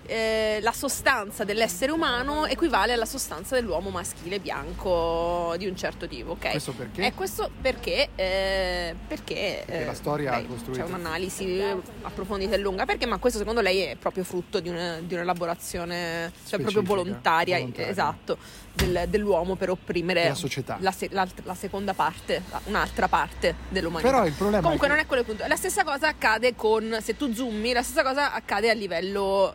eh, 0.07 0.59
la 0.63 0.73
sostanza 0.73 1.45
dell'essere 1.45 1.93
umano 1.93 2.47
equivale 2.47 2.93
alla 2.93 3.05
sostanza 3.07 3.55
dell'uomo 3.55 3.91
maschile 3.91 4.41
bianco 4.41 5.55
di 5.59 5.67
un 5.67 5.77
certo 5.77 6.07
tipo, 6.09 6.33
ok? 6.33 6.51
Questo 6.51 6.73
perché? 6.73 7.07
E 7.07 7.13
questo 7.15 7.51
perché? 7.61 8.09
eh, 8.15 8.95
perché 9.07 9.21
Perché 9.65 9.65
eh, 9.67 9.85
la 9.85 9.95
storia 9.95 10.35
ha 10.35 10.43
costruito. 10.45 10.81
C'è 10.83 10.87
un'analisi 10.87 11.63
approfondita 12.03 12.55
e 12.55 12.59
lunga, 12.59 12.85
perché? 12.85 13.07
Ma 13.07 13.19
questo 13.19 13.39
secondo 13.39 13.61
lei 13.61 13.81
è 13.83 13.97
proprio 13.97 14.25
frutto 14.25 14.61
di, 14.61 14.69
una- 14.69 14.99
di 15.01 15.15
un'elaborazione, 15.15 16.33
cioè 16.47 16.61
proprio 16.61 16.83
volontaria, 16.83 17.57
volontaria. 17.59 17.89
esatto, 17.91 18.37
del- 18.73 19.05
dell'uomo 19.09 19.55
per 19.55 19.71
opprimere 19.71 20.23
Della 20.23 20.35
società. 20.35 20.77
la, 20.81 20.91
se- 20.93 21.09
l'alt- 21.13 21.43
la 21.45 21.55
seconda 21.55 21.95
parte, 21.95 22.43
la- 22.51 22.61
un'altra 22.65 23.09
parte 23.09 23.55
dell'umanità. 23.69 24.11
Però 24.11 24.27
il 24.27 24.33
problema 24.33 24.63
Comunque 24.63 24.87
è 24.87 24.91
che- 24.91 24.97
non 24.97 25.05
è 25.05 25.07
quello 25.07 25.23
il 25.23 25.29
punto. 25.29 25.45
La 25.47 25.57
stessa 25.57 25.85
cosa 25.85 26.09
accade 26.09 26.55
con, 26.57 26.99
se 27.03 27.17
tu 27.17 27.33
zoomi, 27.33 27.73
la 27.73 27.83
stessa 27.83 28.03
cosa 28.03 28.33
accade 28.33 28.71
a 28.71 28.75
livello 28.75 29.53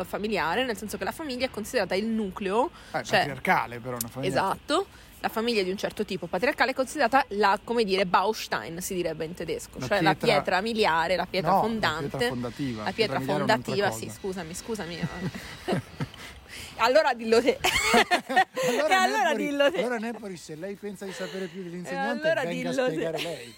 eh, 0.00 0.04
familiare, 0.04 0.64
nel 0.64 0.76
senso 0.76 0.96
che 0.96 1.04
la 1.04 1.12
famiglia 1.12 1.46
è 1.46 1.50
considerata 1.50 1.94
il 1.94 2.06
nucleo, 2.06 2.70
Eh, 2.92 3.02
cioè, 3.02 3.18
patriarcale 3.18 3.78
però 3.80 3.96
una 3.98 4.08
famiglia. 4.08 4.30
esatto, 4.32 4.86
la 5.20 5.28
famiglia 5.28 5.62
di 5.62 5.70
un 5.70 5.76
certo 5.78 6.04
tipo 6.04 6.26
patriarcale 6.26 6.70
è 6.72 6.74
considerata 6.74 7.24
la, 7.30 7.58
come 7.64 7.84
dire, 7.84 8.04
Baustein, 8.06 8.80
si 8.80 8.94
direbbe 8.94 9.24
in 9.24 9.34
tedesco, 9.34 9.78
La 9.78 9.86
cioè 9.86 10.02
la 10.02 10.14
pietra- 10.14 10.34
pietra 10.36 10.60
miliare, 10.60 11.16
la 11.16 11.26
pietra 11.26 11.50
No, 11.52 11.60
fondante. 11.60 12.02
La 12.02 12.08
pietra 12.10 12.28
fondativa. 12.28 12.84
La 12.84 12.92
pietra 12.92 13.18
un'altra 13.18 13.36
fondativa, 13.38 13.90
sì, 13.90 14.10
scusami, 14.10 14.54
scusami. 14.54 14.98
allora 16.76 17.14
dillo 17.14 17.40
te. 17.42 17.58
e 17.58 18.78
allora 18.92 19.06
Nepori- 19.32 19.46
dillo 19.46 19.70
te. 19.72 19.78
Allora 19.80 19.96
Nepori, 19.98 20.36
se 20.36 20.54
lei 20.54 20.74
pensa 20.76 21.04
di 21.06 21.12
sapere 21.12 21.46
più 21.46 21.62
dell'insegnante, 21.62 22.28
allora 22.28 22.42
venga 22.44 22.68
a 22.68 22.72
dillo 22.72 22.84
te. 22.86 22.90
spiegare 22.92 23.18
lei. 23.22 23.54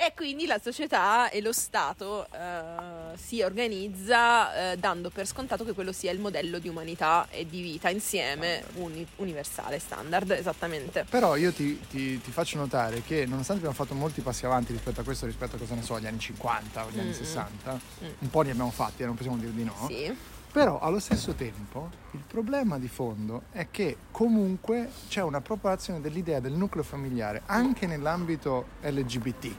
E 0.00 0.12
quindi 0.14 0.46
la 0.46 0.60
società 0.62 1.28
e 1.28 1.40
lo 1.40 1.52
Stato 1.52 2.26
eh, 2.32 3.16
si 3.16 3.42
organizza 3.42 4.70
eh, 4.72 4.76
dando 4.76 5.10
per 5.10 5.26
scontato 5.26 5.64
che 5.64 5.72
quello 5.72 5.90
sia 5.90 6.12
il 6.12 6.20
modello 6.20 6.60
di 6.60 6.68
umanità 6.68 7.26
e 7.30 7.46
di 7.48 7.60
vita 7.62 7.88
insieme, 7.90 8.62
uni- 8.74 9.04
universale, 9.16 9.80
standard, 9.80 10.30
esattamente. 10.30 11.04
Però 11.10 11.34
io 11.34 11.52
ti, 11.52 11.80
ti- 11.88 12.20
ti 12.20 12.30
faccio 12.30 12.58
notare 12.58 13.02
che 13.02 13.26
nonostante 13.26 13.64
abbiamo 13.64 13.74
fatto 13.74 13.94
molti 13.98 14.20
passi 14.20 14.46
avanti 14.46 14.70
rispetto 14.72 15.00
a 15.00 15.02
questo, 15.02 15.26
rispetto 15.26 15.56
a 15.56 15.58
cosa 15.58 15.74
ne 15.74 15.82
so, 15.82 15.96
agli 15.96 16.06
anni 16.06 16.20
50 16.20 16.84
o 16.84 16.88
agli 16.88 17.00
anni 17.00 17.08
Mm. 17.08 17.12
60, 17.12 17.72
Mm. 18.04 18.06
un 18.20 18.30
po' 18.30 18.42
li 18.42 18.50
abbiamo 18.50 18.70
fatti, 18.70 19.02
eh, 19.02 19.06
non 19.06 19.16
possiamo 19.16 19.36
dire 19.36 19.52
di 19.52 19.64
no. 19.64 19.74
Sì. 19.88 20.16
Però 20.52 20.78
allo 20.78 20.98
stesso 21.00 21.32
tempo 21.34 21.90
il 22.12 22.22
problema 22.26 22.78
di 22.78 22.88
fondo 22.88 23.42
è 23.50 23.66
che 23.70 23.96
comunque 24.12 24.88
c'è 25.08 25.22
una 25.22 25.40
propagazione 25.40 26.00
dell'idea 26.00 26.38
del 26.40 26.52
nucleo 26.52 26.82
familiare 26.84 27.42
anche 27.46 27.86
nell'ambito 27.86 28.68
LGBT, 28.80 29.54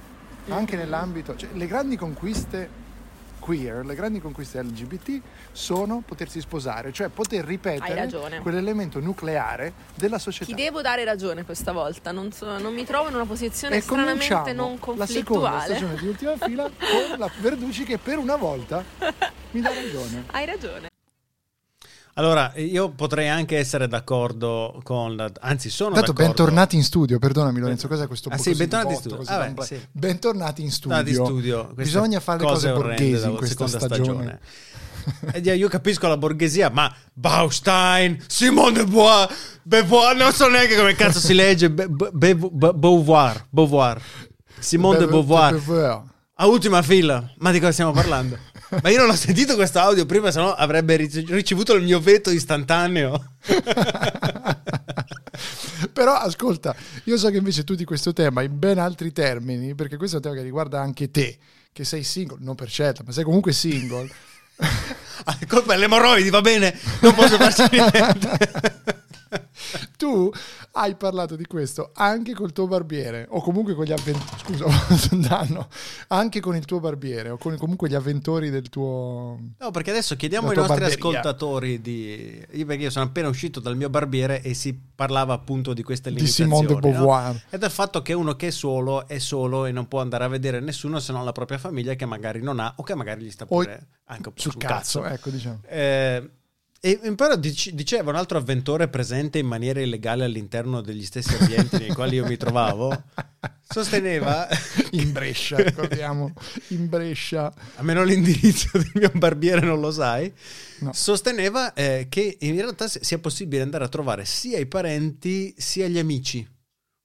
anche 0.55 0.75
nell'ambito, 0.75 1.35
cioè 1.35 1.49
le 1.53 1.67
grandi 1.67 1.95
conquiste 1.95 2.87
queer, 3.39 3.85
le 3.85 3.95
grandi 3.95 4.19
conquiste 4.19 4.61
LGBT 4.61 5.21
sono 5.51 6.03
potersi 6.05 6.39
sposare, 6.39 6.91
cioè 6.91 7.07
poter 7.07 7.45
ripetere 7.45 8.09
quell'elemento 8.41 8.99
nucleare 8.99 9.73
della 9.95 10.19
società. 10.19 10.53
Ti 10.53 10.61
devo 10.61 10.81
dare 10.81 11.03
ragione 11.03 11.43
questa 11.43 11.71
volta, 11.71 12.11
non, 12.11 12.31
so- 12.31 12.59
non 12.59 12.73
mi 12.73 12.85
trovo 12.85 13.09
in 13.09 13.15
una 13.15 13.25
posizione 13.25 13.77
e 13.77 13.81
stranamente 13.81 14.53
non 14.53 14.77
la 14.95 15.05
seconda 15.05 15.49
conflittuale. 15.49 15.63
stagione 15.63 15.95
di 15.95 16.07
ultima 16.07 16.37
fila 16.37 16.63
con 16.69 17.17
la 17.17 17.31
Verducci 17.39 17.83
che 17.85 17.97
per 17.97 18.17
una 18.17 18.35
volta 18.35 18.83
mi 19.51 19.61
dà 19.61 19.73
ragione. 19.73 20.25
Hai 20.27 20.45
ragione. 20.45 20.87
Allora, 22.19 22.51
io 22.57 22.89
potrei 22.89 23.29
anche 23.29 23.57
essere 23.57 23.87
d'accordo 23.87 24.81
con 24.83 25.15
la... 25.15 25.31
Anzi, 25.39 25.69
sono 25.69 25.93
Tanto 25.93 26.11
d'accordo. 26.11 26.33
bentornati 26.33 26.75
in 26.75 26.83
studio, 26.83 27.17
perdonami 27.17 27.59
Lorenzo, 27.61 27.87
cos'è 27.87 28.07
questo 28.07 28.27
Ah, 28.27 28.37
sì, 28.37 28.53
bentornati 28.55 28.93
in 28.93 28.99
botto, 29.01 29.23
da 29.23 29.45
un 29.47 29.53
bla- 29.53 29.63
sì. 29.63 29.79
Bentornati 29.89 30.61
in 30.61 30.69
studio. 30.71 30.97
Stati 30.97 31.09
in 31.11 31.23
studio. 31.23 31.71
Bisogna 31.73 32.19
fare 32.19 32.39
le 32.39 32.45
cose 32.45 32.69
orrende 32.71 33.03
borghesi 33.05 33.29
in 33.29 33.35
questa 33.37 33.67
seconda 33.67 33.95
stagione. 33.95 34.39
E 35.31 35.39
io- 35.39 35.69
capisco 35.69 36.09
la 36.09 36.17
borghesia, 36.17 36.69
ma 36.69 36.93
Baustein, 37.13 38.21
Simone 38.27 38.73
de 38.73 38.83
Bois, 38.83 39.27
Beauvoir, 39.63 40.13
non 40.17 40.33
so 40.33 40.49
neanche 40.49 40.75
come 40.75 40.95
cazzo 40.95 41.19
si 41.19 41.33
legge, 41.33 41.69
Be- 41.71 41.87
Be- 41.87 42.11
Be- 42.11 42.35
Be- 42.35 42.73
Beauvoir, 42.73 43.45
Beauvoir, 43.49 44.01
Simone 44.59 44.97
de 44.97 45.05
Be- 45.05 45.11
Beauvoir, 45.11 45.51
Beauvoir. 45.53 46.03
a 46.33 46.45
ultima 46.47 46.81
fila, 46.81 47.31
ma 47.37 47.51
di 47.51 47.59
cosa 47.59 47.71
stiamo 47.71 47.91
parlando? 47.91 48.37
Ma 48.81 48.89
io 48.89 48.99
non 48.99 49.09
ho 49.09 49.15
sentito 49.15 49.55
questo 49.55 49.79
audio 49.79 50.05
prima, 50.05 50.31
sennò 50.31 50.53
avrebbe 50.53 50.95
rice- 50.95 51.25
ricevuto 51.27 51.73
il 51.73 51.83
mio 51.83 51.99
veto 51.99 52.29
istantaneo. 52.29 53.33
Però 55.91 56.13
ascolta, 56.13 56.75
io 57.05 57.17
so 57.17 57.29
che 57.29 57.37
invece 57.37 57.63
tu 57.63 57.75
di 57.75 57.85
questo 57.85 58.13
tema 58.13 58.41
in 58.41 58.57
ben 58.59 58.77
altri 58.77 59.11
termini, 59.11 59.75
perché 59.75 59.97
questo 59.97 60.17
è 60.17 60.19
un 60.19 60.25
tema 60.25 60.35
che 60.35 60.43
riguarda 60.43 60.79
anche 60.79 61.09
te, 61.09 61.37
che 61.71 61.83
sei 61.83 62.03
single, 62.03 62.37
non 62.41 62.55
per 62.55 62.69
scelta, 62.69 63.03
ma 63.05 63.11
sei 63.11 63.23
comunque 63.23 63.53
single. 63.53 64.09
Ah, 65.25 65.37
colpa 65.49 65.73
delle 65.73 65.83
emorroidi, 65.83 66.29
va 66.29 66.39
bene, 66.39 66.73
non 67.01 67.13
posso 67.13 67.35
farci 67.35 67.63
niente. 67.71 68.39
tu 69.97 70.31
hai 70.73 70.95
parlato 70.95 71.35
di 71.35 71.45
questo 71.45 71.91
anche 71.93 72.33
col 72.33 72.51
tuo 72.51 72.67
barbiere 72.67 73.27
o 73.29 73.41
comunque 73.41 73.73
con 73.73 73.85
gli 73.85 73.91
avventori 73.91 74.39
scusa 74.39 74.65
danno 75.15 75.67
anche 76.07 76.39
con 76.39 76.55
il 76.55 76.65
tuo 76.65 76.79
barbiere 76.79 77.29
o 77.29 77.37
con 77.37 77.57
comunque 77.57 77.89
gli 77.89 77.95
avventori 77.95 78.49
del 78.49 78.69
tuo 78.69 79.39
No, 79.57 79.71
perché 79.71 79.91
adesso 79.91 80.15
chiediamo 80.15 80.49
ai 80.49 80.55
nostri 80.55 80.79
barberia. 80.79 80.95
ascoltatori 80.95 81.81
di... 81.81 82.45
Io 82.51 82.65
perché 82.65 82.83
io 82.83 82.89
sono 82.89 83.05
appena 83.05 83.27
uscito 83.27 83.59
dal 83.59 83.75
mio 83.75 83.89
barbiere 83.89 84.41
e 84.41 84.53
si 84.53 84.77
parlava 84.95 85.33
appunto 85.33 85.73
di 85.73 85.83
queste 85.83 86.09
di 86.09 86.15
limitazioni. 86.15 86.49
Simone 86.49 86.67
de 86.67 86.73
no? 86.73 86.79
Beauvoir 86.79 87.43
E 87.49 87.57
del 87.57 87.71
fatto 87.71 88.01
che 88.01 88.13
uno 88.13 88.35
che 88.35 88.47
è 88.47 88.51
solo 88.51 89.07
è 89.07 89.19
solo 89.19 89.65
e 89.65 89.71
non 89.71 89.87
può 89.87 90.01
andare 90.01 90.23
a 90.23 90.27
vedere 90.27 90.59
nessuno 90.59 90.99
se 90.99 91.11
non 91.11 91.23
la 91.25 91.31
propria 91.31 91.57
famiglia 91.57 91.93
che 91.95 92.05
magari 92.05 92.41
non 92.41 92.59
ha 92.59 92.73
o 92.77 92.83
che 92.83 92.95
magari 92.95 93.23
gli 93.23 93.31
sta 93.31 93.45
O 93.45 93.47
pure 93.47 93.87
anche 94.05 94.27
un 94.29 94.33
po' 94.33 94.41
sul 94.41 94.57
cazzo, 94.57 95.05
ecco 95.05 95.29
diciamo 95.29 95.61
Eh, 95.67 96.29
e 96.81 97.13
però 97.15 97.35
dic- 97.35 97.71
diceva 97.71 98.09
un 98.09 98.15
altro 98.15 98.37
avventore 98.37 98.87
presente 98.87 99.37
in 99.39 99.45
maniera 99.47 99.81
illegale 99.81 100.23
all'interno 100.23 100.81
degli 100.81 101.03
stessi 101.03 101.35
ambienti 101.35 101.77
nei 101.77 101.89
quali 101.93 102.15
io 102.15 102.25
mi 102.25 102.37
trovavo, 102.37 103.03
sosteneva, 103.67 104.47
in 104.91 105.11
Brescia 105.11 105.57
ricordiamo 105.57 106.33
in 106.69 106.87
Brescia 106.89 107.53
almeno 107.75 108.03
l'indirizzo 108.03 108.69
del 108.77 108.91
mio 108.95 109.11
barbiere 109.13 109.61
non 109.65 109.79
lo 109.79 109.91
sai, 109.91 110.31
No. 110.79 110.93
sosteneva 110.93 111.73
eh, 111.73 112.07
che 112.09 112.37
in 112.39 112.55
realtà 112.55 112.87
si- 112.87 112.99
sia 113.01 113.19
possibile 113.19 113.61
andare 113.61 113.83
a 113.83 113.89
trovare 113.89 114.23
sia 114.23 114.57
i 114.59 114.65
parenti 114.65 115.53
sia 115.57 115.87
gli 115.89 115.99
amici, 115.99 116.47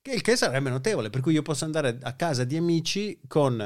che 0.00 0.12
il 0.12 0.20
che 0.22 0.36
sarebbe 0.36 0.70
notevole, 0.70 1.10
per 1.10 1.20
cui 1.20 1.32
io 1.32 1.42
posso 1.42 1.64
andare 1.64 1.98
a 2.02 2.12
casa 2.12 2.44
di 2.44 2.56
amici 2.56 3.18
con 3.26 3.56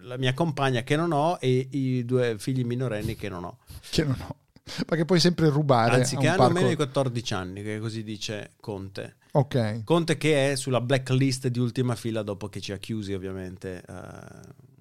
la 0.00 0.16
mia 0.18 0.34
compagna 0.34 0.82
che 0.82 0.96
non 0.96 1.12
ho 1.12 1.38
e 1.40 1.68
i 1.70 2.04
due 2.04 2.34
figli 2.38 2.64
minorenni 2.64 3.14
che 3.14 3.28
non 3.28 3.44
ho. 3.44 3.58
che 3.90 4.02
non 4.02 4.16
ho 4.20 4.36
perché 4.86 5.04
puoi 5.04 5.20
sempre 5.20 5.48
rubare 5.48 5.96
Anzi, 5.96 6.14
a 6.16 6.18
che 6.18 6.24
un 6.26 6.32
hanno 6.32 6.38
parco. 6.42 6.54
meno 6.54 6.68
di 6.68 6.76
14 6.76 7.34
anni, 7.34 7.62
che 7.62 7.78
così 7.78 8.02
dice 8.02 8.52
Conte. 8.60 9.16
ok 9.32 9.84
Conte 9.84 10.16
che 10.16 10.52
è 10.52 10.56
sulla 10.56 10.80
blacklist 10.80 11.48
di 11.48 11.58
ultima 11.58 11.94
fila 11.94 12.22
dopo 12.22 12.48
che 12.48 12.60
ci 12.60 12.72
ha 12.72 12.78
chiusi 12.78 13.12
ovviamente 13.12 13.82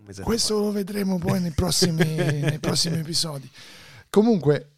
mese 0.04 0.24
Questo 0.24 0.60
lo 0.60 0.72
vedremo 0.72 1.18
poi 1.18 1.40
nei 1.42 1.52
prossimi, 1.52 2.04
nei 2.16 2.60
prossimi 2.60 3.00
episodi. 3.00 3.50
Comunque, 4.10 4.70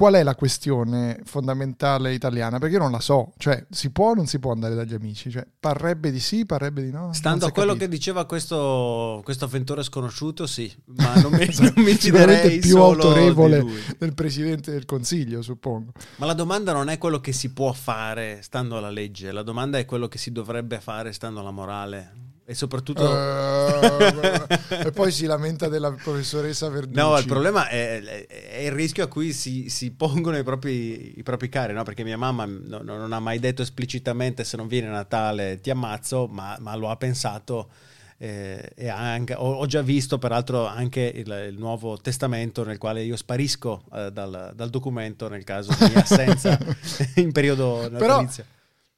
qual 0.00 0.14
è 0.14 0.22
la 0.22 0.34
questione 0.34 1.20
fondamentale 1.24 2.14
italiana? 2.14 2.58
Perché 2.58 2.76
io 2.76 2.80
non 2.80 2.90
la 2.90 3.00
so. 3.00 3.34
Cioè, 3.36 3.66
si 3.68 3.90
può 3.90 4.12
o 4.12 4.14
non 4.14 4.24
si 4.24 4.38
può 4.38 4.50
andare 4.50 4.74
dagli 4.74 4.94
amici? 4.94 5.30
Cioè, 5.30 5.46
parrebbe 5.60 6.10
di 6.10 6.20
sì, 6.20 6.46
parrebbe 6.46 6.82
di 6.82 6.90
no? 6.90 7.12
Stando 7.12 7.44
a 7.44 7.52
quello 7.52 7.74
capito. 7.74 7.84
che 7.84 7.96
diceva 7.98 8.24
questo, 8.24 9.20
questo 9.22 9.44
avventore 9.44 9.82
sconosciuto, 9.82 10.46
sì, 10.46 10.74
ma 10.86 11.20
non 11.20 11.32
mi, 11.32 11.46
non 11.60 11.74
mi 11.76 11.92
fiderei 11.92 12.60
più 12.60 12.78
autorevole 12.78 13.62
del 13.98 14.14
Presidente 14.14 14.70
del 14.70 14.86
Consiglio, 14.86 15.42
suppongo. 15.42 15.92
Ma 16.16 16.24
la 16.24 16.32
domanda 16.32 16.72
non 16.72 16.88
è 16.88 16.96
quello 16.96 17.20
che 17.20 17.32
si 17.32 17.52
può 17.52 17.70
fare 17.74 18.38
stando 18.40 18.78
alla 18.78 18.88
legge, 18.88 19.32
la 19.32 19.42
domanda 19.42 19.76
è 19.76 19.84
quello 19.84 20.08
che 20.08 20.16
si 20.16 20.32
dovrebbe 20.32 20.80
fare 20.80 21.12
stando 21.12 21.40
alla 21.40 21.50
morale. 21.50 22.29
E 22.50 22.54
soprattutto... 22.54 23.08
Eh, 23.08 24.58
e 24.86 24.90
poi 24.90 25.12
si 25.12 25.24
lamenta 25.26 25.68
della 25.68 25.92
professoressa 25.92 26.68
Verducci. 26.68 26.96
No, 26.98 27.16
il 27.16 27.24
problema 27.24 27.68
è, 27.68 28.02
è- 28.26 28.62
il 28.64 28.72
rischio 28.72 29.04
a 29.04 29.06
cui 29.06 29.32
si, 29.32 29.68
si 29.68 29.92
pongono 29.92 30.36
i 30.36 30.42
propri, 30.42 31.16
i 31.16 31.22
propri 31.22 31.48
cari, 31.48 31.72
no? 31.74 31.84
perché 31.84 32.02
mia 32.02 32.18
mamma 32.18 32.46
no- 32.46 32.80
no- 32.82 32.96
non 32.96 33.12
ha 33.12 33.20
mai 33.20 33.38
detto 33.38 33.62
esplicitamente 33.62 34.42
se 34.42 34.56
non 34.56 34.66
viene 34.66 34.88
Natale 34.88 35.60
ti 35.60 35.70
ammazzo, 35.70 36.26
ma, 36.26 36.56
ma 36.58 36.74
lo 36.74 36.90
ha 36.90 36.96
pensato 36.96 37.68
eh, 38.18 38.72
e 38.74 38.88
anche, 38.88 39.34
ho, 39.34 39.52
ho 39.54 39.66
già 39.66 39.82
visto 39.82 40.18
peraltro 40.18 40.66
anche 40.66 41.02
il, 41.02 41.50
il 41.52 41.56
nuovo 41.56 41.98
testamento 41.98 42.64
nel 42.64 42.78
quale 42.78 43.04
io 43.04 43.14
sparisco 43.14 43.84
eh, 43.94 44.10
dal, 44.10 44.54
dal 44.56 44.70
documento 44.70 45.28
nel 45.28 45.44
caso 45.44 45.72
di 45.78 45.88
mia 45.88 46.02
assenza 46.02 46.58
in 47.14 47.30
periodo 47.30 47.86
Però- 47.92 48.16
natalizio. 48.16 48.44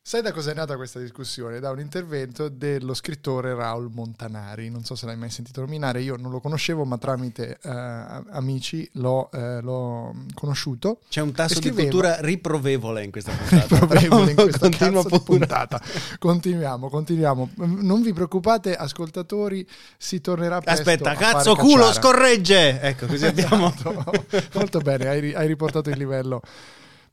Sai 0.04 0.21
da 0.21 0.32
cosa 0.32 0.50
è 0.50 0.54
nata 0.54 0.75
questa 0.75 0.99
discussione? 0.99 1.61
Da 1.61 1.71
un 1.71 1.78
intervento 1.78 2.49
dello 2.49 2.92
scrittore 2.92 3.54
Raul 3.54 3.88
Montanari. 3.94 4.68
Non 4.68 4.82
so 4.82 4.97
se 4.97 5.06
l'hai 5.06 5.16
mai 5.16 5.30
sentito 5.30 5.61
nominare, 5.61 6.02
io 6.02 6.16
non 6.16 6.32
lo 6.32 6.40
conoscevo, 6.40 6.85
ma 6.85 6.99
tramite 6.99 7.56
eh, 7.62 7.71
amici 7.71 8.87
l'ho, 8.94 9.30
eh, 9.30 9.61
l'ho 9.61 10.12
conosciuto. 10.35 10.99
C'è 11.09 11.21
un 11.21 11.30
tasso 11.30 11.61
di 11.61 11.71
cultura 11.71 12.21
riprovevole 12.21 13.04
in 13.04 13.12
questa 13.12 13.30
puntata. 13.30 13.78
Provevole 13.87 14.30
in 14.30 14.37
questa 14.37 14.68
continua 14.68 15.04
puntata. 15.04 15.80
Continuiamo, 16.18 16.88
continuiamo. 16.88 17.50
Non 17.54 18.02
vi 18.02 18.12
preoccupate, 18.12 18.75
ascoltatori, 18.75 19.64
si 19.97 20.21
tornerà 20.21 20.61
presto 20.61 20.80
Aspetta, 20.80 21.14
cazzo, 21.14 21.54
culo, 21.54 21.85
cacciara. 21.85 21.92
scorregge! 21.92 22.80
Ecco, 22.80 23.06
così 23.06 23.25
abbiamo... 23.25 23.68
Esatto. 23.73 24.26
Molto 24.59 24.80
bene, 24.80 25.06
hai, 25.06 25.32
hai 25.32 25.47
riportato 25.47 25.90
il 25.90 25.97
livello 25.97 26.42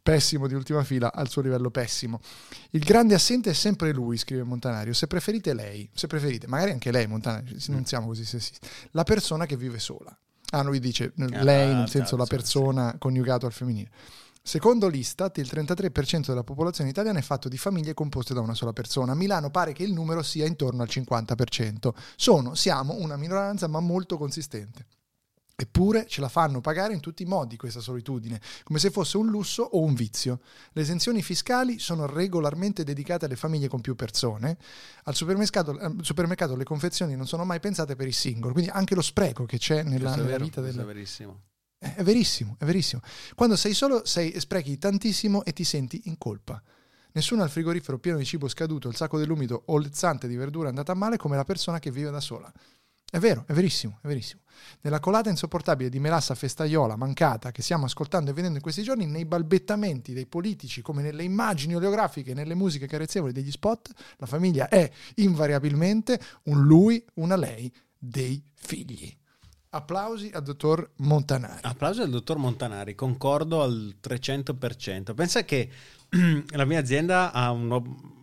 pessimo 0.01 0.47
di 0.47 0.53
ultima 0.53 0.83
fila 0.83 1.13
al 1.13 1.29
suo 1.29 1.41
livello 1.41 1.69
pessimo. 1.69 2.19
Il 2.71 2.83
grande 2.83 3.13
assente 3.13 3.51
è 3.51 3.53
sempre 3.53 3.91
lui, 3.91 4.17
scrive 4.17 4.43
Montanario. 4.43 4.93
Se 4.93 5.07
preferite 5.07 5.53
lei, 5.53 5.89
se 5.93 6.07
preferite, 6.07 6.47
magari 6.47 6.71
anche 6.71 6.91
lei, 6.91 7.07
Montanario, 7.07 7.55
non 7.67 7.85
siamo 7.85 8.07
così 8.07 8.25
sessisti, 8.25 8.67
la 8.91 9.03
persona 9.03 9.45
che 9.45 9.57
vive 9.57 9.79
sola. 9.79 10.15
Ah, 10.51 10.63
lui 10.63 10.79
dice 10.79 11.13
lei, 11.15 11.73
nel 11.75 11.89
senso 11.89 12.15
la 12.15 12.25
persona 12.25 12.95
coniugato 12.97 13.45
al 13.45 13.53
femminile. 13.53 13.91
Secondo 14.41 14.87
l'Istat, 14.87 15.37
il 15.37 15.47
33% 15.51 16.27
della 16.27 16.43
popolazione 16.43 16.89
italiana 16.89 17.19
è 17.19 17.21
fatto 17.21 17.49
di 17.49 17.57
famiglie 17.57 17.93
composte 17.93 18.33
da 18.33 18.39
una 18.39 18.55
sola 18.55 18.73
persona. 18.73 19.11
A 19.11 19.15
Milano 19.15 19.51
pare 19.51 19.73
che 19.73 19.83
il 19.83 19.93
numero 19.93 20.23
sia 20.23 20.47
intorno 20.47 20.81
al 20.81 20.87
50%. 20.89 21.89
Sono, 22.15 22.55
siamo 22.55 22.95
una 22.95 23.15
minoranza 23.15 23.67
ma 23.67 23.79
molto 23.79 24.17
consistente. 24.17 24.87
Eppure 25.61 26.05
ce 26.07 26.21
la 26.21 26.29
fanno 26.29 26.61
pagare 26.61 26.93
in 26.93 27.01
tutti 27.01 27.23
i 27.23 27.25
modi 27.25 27.57
questa 27.57 27.81
solitudine, 27.81 28.39
come 28.63 28.79
se 28.79 28.91
fosse 28.91 29.17
un 29.17 29.27
lusso 29.27 29.61
o 29.61 29.81
un 29.81 29.93
vizio. 29.93 30.39
Le 30.71 30.81
esenzioni 30.81 31.21
fiscali 31.21 31.79
sono 31.79 32.05
regolarmente 32.05 32.85
dedicate 32.85 33.25
alle 33.25 33.35
famiglie 33.35 33.67
con 33.67 33.81
più 33.81 33.93
persone. 33.93 34.57
Al 35.03 35.15
supermercato, 35.15 35.71
al 35.71 35.97
supermercato 35.99 36.55
le 36.55 36.63
confezioni 36.63 37.17
non 37.17 37.27
sono 37.27 37.43
mai 37.43 37.59
pensate 37.59 37.97
per 37.97 38.07
i 38.07 38.13
single, 38.13 38.53
quindi 38.53 38.71
anche 38.71 38.95
lo 38.95 39.01
spreco 39.01 39.43
che 39.43 39.57
c'è 39.57 39.83
nella, 39.83 40.13
è 40.13 40.15
nella 40.15 40.29
vero, 40.29 40.45
vita 40.45 40.61
del... 40.61 40.77
è 40.77 40.85
verissimo. 40.85 41.41
Eh, 41.77 41.95
È 41.95 42.03
verissimo, 42.03 42.55
è 42.57 42.63
verissimo. 42.63 43.01
Quando 43.35 43.57
sei 43.57 43.73
solo, 43.73 44.05
sei, 44.05 44.39
sprechi 44.39 44.77
tantissimo 44.77 45.43
e 45.43 45.51
ti 45.51 45.65
senti 45.65 46.03
in 46.05 46.17
colpa. 46.17 46.63
Nessuno 47.11 47.41
ha 47.41 47.45
il 47.45 47.51
frigorifero 47.51 47.99
pieno 47.99 48.17
di 48.17 48.23
cibo 48.23 48.47
scaduto, 48.47 48.87
il 48.87 48.95
sacco 48.95 49.17
dell'umido 49.17 49.63
o 49.65 49.77
l'ezzante 49.77 50.29
di 50.29 50.37
verdura 50.37 50.69
andata 50.69 50.93
a 50.93 50.95
male 50.95 51.17
come 51.17 51.35
la 51.35 51.43
persona 51.43 51.79
che 51.79 51.91
vive 51.91 52.11
da 52.11 52.21
sola. 52.21 52.49
È 53.11 53.17
vero, 53.17 53.43
è 53.47 53.53
verissimo, 53.53 53.97
è 54.03 54.07
verissimo. 54.07 54.41
Nella 54.81 54.99
colata 54.99 55.29
insopportabile 55.29 55.89
di 55.89 55.99
melassa 55.99 56.35
festaiola 56.35 56.95
mancata 56.95 57.51
che 57.51 57.63
stiamo 57.63 57.85
ascoltando 57.85 58.29
e 58.29 58.33
vedendo 58.33 58.57
in 58.57 58.61
questi 58.61 58.83
giorni, 58.83 59.07
nei 59.07 59.25
balbettamenti 59.25 60.13
dei 60.13 60.27
politici, 60.27 60.81
come 60.81 61.01
nelle 61.01 61.23
immagini 61.23 61.75
oleografiche, 61.75 62.33
nelle 62.33 62.53
musiche 62.53 62.85
carezzevoli 62.85 63.31
degli 63.31 63.51
spot, 63.51 63.89
la 64.17 64.27
famiglia 64.27 64.67
è 64.67 64.89
invariabilmente 65.15 66.19
un 66.43 66.63
lui, 66.63 67.03
una 67.15 67.35
lei, 67.35 67.73
dei 67.97 68.43
figli. 68.53 69.17
Applausi 69.71 70.31
al 70.33 70.41
dottor 70.41 70.91
Montanari. 70.97 71.59
Applauso 71.61 72.01
al 72.01 72.09
dottor 72.09 72.37
Montanari, 72.37 72.95
concordo 72.95 73.61
al 73.61 73.97
300%. 74.01 75.13
Pensa 75.13 75.43
che 75.43 75.69
la 76.49 76.65
mia 76.65 76.79
azienda 76.79 77.31
ha, 77.31 77.51
un 77.51 77.71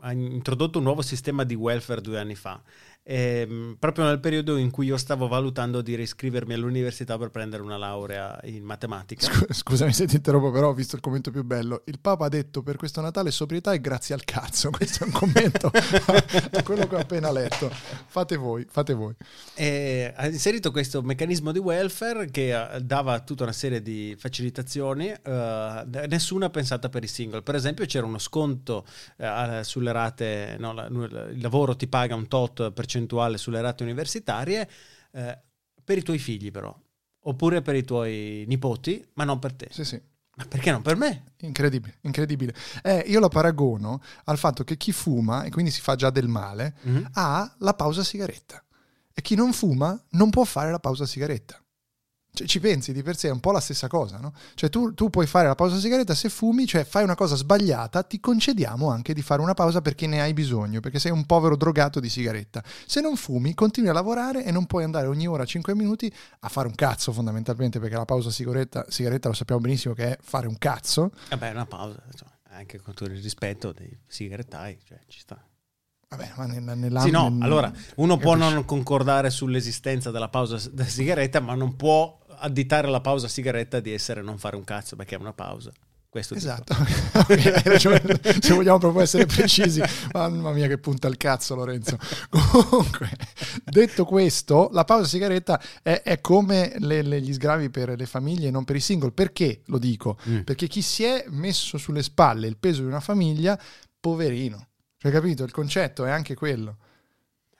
ha 0.00 0.12
introdotto 0.12 0.78
un 0.78 0.84
nuovo 0.84 1.02
sistema 1.02 1.44
di 1.44 1.54
welfare 1.54 2.00
due 2.00 2.18
anni 2.18 2.34
fa, 2.34 2.60
ehm, 3.08 3.76
proprio 3.78 4.04
nel 4.04 4.18
periodo 4.18 4.56
in 4.56 4.70
cui 4.70 4.86
io 4.86 4.96
stavo 4.96 5.28
valutando 5.28 5.80
di 5.80 5.94
riscrivermi 5.94 6.54
all'università 6.54 7.16
per 7.16 7.30
prendere 7.30 7.62
una 7.62 7.76
laurea 7.76 8.38
in 8.44 8.64
matematica. 8.64 9.24
Scu- 9.24 9.52
Scusami 9.52 9.92
se 9.92 10.06
ti 10.06 10.16
interrompo, 10.16 10.50
però 10.50 10.70
ho 10.70 10.74
visto 10.74 10.96
il 10.96 11.02
commento 11.02 11.30
più 11.30 11.44
bello. 11.44 11.82
Il 11.86 12.00
Papa 12.00 12.26
ha 12.26 12.28
detto 12.28 12.62
per 12.62 12.76
questo 12.76 13.00
Natale 13.00 13.30
sobrietà 13.30 13.72
e 13.72 13.80
grazie 13.80 14.14
al 14.14 14.24
cazzo. 14.24 14.70
Questo 14.76 15.04
è 15.04 15.06
un 15.06 15.12
commento 15.12 15.70
a 15.72 16.62
quello 16.62 16.86
che 16.86 16.94
ho 16.96 16.98
appena 16.98 17.30
letto. 17.30 17.70
Fate 17.70 18.36
voi, 18.36 18.66
fate 18.68 18.92
voi. 18.94 19.14
E 19.54 20.12
ha 20.14 20.26
inserito 20.26 20.70
questo 20.70 21.02
meccanismo 21.02 21.52
di 21.52 21.58
welfare 21.58 22.30
che 22.30 22.74
eh, 22.74 22.80
dava 22.80 23.20
tutta 23.20 23.44
una 23.44 23.52
serie 23.52 23.80
di 23.82 24.16
facilitazioni, 24.18 25.08
eh, 25.08 26.06
nessuna 26.08 26.50
pensata 26.50 26.88
per 26.88 27.04
i 27.04 27.08
single. 27.08 27.42
Per 27.42 27.54
esempio 27.54 27.84
c'era 27.86 28.06
uno 28.06 28.18
sconto 28.18 28.84
eh, 29.18 29.60
sulle 29.62 29.92
rate, 29.92 30.56
no, 30.58 30.72
la- 30.72 30.86
il 30.86 31.40
lavoro 31.40 31.76
ti 31.76 31.86
paga 31.86 32.14
un 32.14 32.26
tot 32.28 32.72
percentuale 32.96 33.36
sulle 33.38 33.60
rate 33.60 33.82
universitarie, 33.82 34.68
eh, 35.12 35.38
per 35.84 35.98
i 35.98 36.02
tuoi 36.02 36.18
figli 36.18 36.50
però, 36.50 36.74
oppure 37.24 37.62
per 37.62 37.76
i 37.76 37.84
tuoi 37.84 38.44
nipoti, 38.48 39.06
ma 39.14 39.24
non 39.24 39.38
per 39.38 39.52
te. 39.52 39.68
Sì, 39.70 39.84
sì. 39.84 40.00
Ma 40.36 40.44
perché 40.44 40.70
non 40.70 40.82
per 40.82 40.96
me? 40.96 41.32
Incredibile, 41.40 41.96
incredibile. 42.02 42.54
Eh, 42.82 43.04
io 43.06 43.20
lo 43.20 43.28
paragono 43.28 44.02
al 44.24 44.36
fatto 44.36 44.64
che 44.64 44.76
chi 44.76 44.92
fuma, 44.92 45.44
e 45.44 45.50
quindi 45.50 45.70
si 45.70 45.80
fa 45.80 45.94
già 45.94 46.10
del 46.10 46.28
male, 46.28 46.74
Mhm. 46.82 47.08
ha 47.14 47.54
la 47.60 47.74
pausa 47.74 48.02
sigaretta. 48.04 48.62
E 49.14 49.22
chi 49.22 49.34
non 49.34 49.52
fuma 49.54 49.98
non 50.10 50.28
può 50.28 50.44
fare 50.44 50.70
la 50.70 50.78
pausa 50.78 51.06
sigaretta. 51.06 51.58
Cioè, 52.36 52.46
ci 52.46 52.60
pensi 52.60 52.92
di 52.92 53.02
per 53.02 53.16
sé, 53.16 53.28
è 53.28 53.30
un 53.30 53.40
po' 53.40 53.50
la 53.50 53.60
stessa 53.60 53.88
cosa, 53.88 54.18
no? 54.18 54.34
Cioè 54.54 54.68
tu, 54.68 54.92
tu 54.92 55.08
puoi 55.08 55.26
fare 55.26 55.46
la 55.46 55.54
pausa 55.54 55.78
sigaretta 55.78 56.14
se 56.14 56.28
fumi, 56.28 56.66
cioè 56.66 56.84
fai 56.84 57.02
una 57.02 57.14
cosa 57.14 57.34
sbagliata, 57.34 58.02
ti 58.02 58.20
concediamo 58.20 58.90
anche 58.90 59.14
di 59.14 59.22
fare 59.22 59.40
una 59.40 59.54
pausa 59.54 59.80
perché 59.80 60.06
ne 60.06 60.20
hai 60.20 60.34
bisogno, 60.34 60.80
perché 60.80 60.98
sei 60.98 61.12
un 61.12 61.24
povero 61.24 61.56
drogato 61.56 61.98
di 61.98 62.10
sigaretta. 62.10 62.62
Se 62.84 63.00
non 63.00 63.16
fumi, 63.16 63.54
continui 63.54 63.88
a 63.88 63.94
lavorare 63.94 64.44
e 64.44 64.52
non 64.52 64.66
puoi 64.66 64.84
andare 64.84 65.06
ogni 65.06 65.26
ora 65.26 65.46
5 65.46 65.74
minuti 65.74 66.12
a 66.40 66.48
fare 66.50 66.68
un 66.68 66.74
cazzo 66.74 67.10
fondamentalmente, 67.10 67.80
perché 67.80 67.96
la 67.96 68.04
pausa 68.04 68.30
sigaretta, 68.30 68.84
sigaretta 68.86 69.28
lo 69.28 69.34
sappiamo 69.34 69.62
benissimo 69.62 69.94
che 69.94 70.12
è 70.12 70.18
fare 70.20 70.46
un 70.46 70.58
cazzo. 70.58 71.12
Vabbè, 71.30 71.52
una 71.52 71.64
pausa, 71.64 72.02
insomma, 72.12 72.32
anche 72.50 72.78
con 72.82 72.92
tutto 72.92 73.10
il 73.10 73.18
rispetto 73.22 73.72
dei 73.72 73.98
sigarettai, 74.06 74.78
cioè 74.84 75.00
ci 75.06 75.20
sta. 75.20 75.42
Vabbè, 76.08 76.32
ma 76.36 76.46
nel, 76.46 76.62
Sì, 76.62 76.80
nell'ambito... 76.80 77.18
no, 77.18 77.44
allora 77.44 77.72
uno 77.96 78.16
può 78.16 78.34
Capisci? 78.34 78.54
non 78.54 78.64
concordare 78.64 79.28
sull'esistenza 79.28 80.12
della 80.12 80.28
pausa 80.28 80.56
della 80.70 80.88
sigaretta, 80.88 81.40
ma 81.40 81.54
non 81.56 81.74
può 81.74 82.16
additare 82.38 82.88
la 82.88 83.00
pausa 83.00 83.28
sigaretta 83.28 83.80
di 83.80 83.92
essere 83.92 84.22
non 84.22 84.38
fare 84.38 84.56
un 84.56 84.64
cazzo 84.64 84.96
perché 84.96 85.16
è 85.16 85.18
una 85.18 85.32
pausa. 85.32 85.70
Questo. 86.08 86.34
Esatto, 86.34 86.72
hai 87.28 87.78
se 88.40 88.54
vogliamo 88.54 88.78
proprio 88.78 89.02
essere 89.02 89.26
precisi, 89.26 89.82
mamma 90.14 90.50
mia 90.52 90.66
che 90.66 90.78
punta 90.78 91.08
il 91.08 91.18
cazzo 91.18 91.54
Lorenzo. 91.54 91.98
Comunque, 92.30 93.10
detto 93.62 94.06
questo, 94.06 94.70
la 94.72 94.84
pausa 94.84 95.06
sigaretta 95.06 95.60
è, 95.82 96.00
è 96.02 96.22
come 96.22 96.74
le- 96.78 97.02
le- 97.02 97.20
gli 97.20 97.34
sgravi 97.34 97.68
per 97.68 97.98
le 97.98 98.06
famiglie 98.06 98.48
e 98.48 98.50
non 98.50 98.64
per 98.64 98.76
i 98.76 98.80
single. 98.80 99.12
Perché 99.12 99.60
lo 99.66 99.76
dico? 99.76 100.16
Mm. 100.26 100.40
Perché 100.40 100.68
chi 100.68 100.80
si 100.80 101.04
è 101.04 101.26
messo 101.28 101.76
sulle 101.76 102.02
spalle 102.02 102.46
il 102.46 102.56
peso 102.56 102.80
di 102.80 102.86
una 102.86 103.00
famiglia, 103.00 103.60
poverino. 104.00 104.68
Cioè, 104.96 105.12
capito? 105.12 105.44
Il 105.44 105.52
concetto 105.52 106.06
è 106.06 106.10
anche 106.10 106.34
quello. 106.34 106.78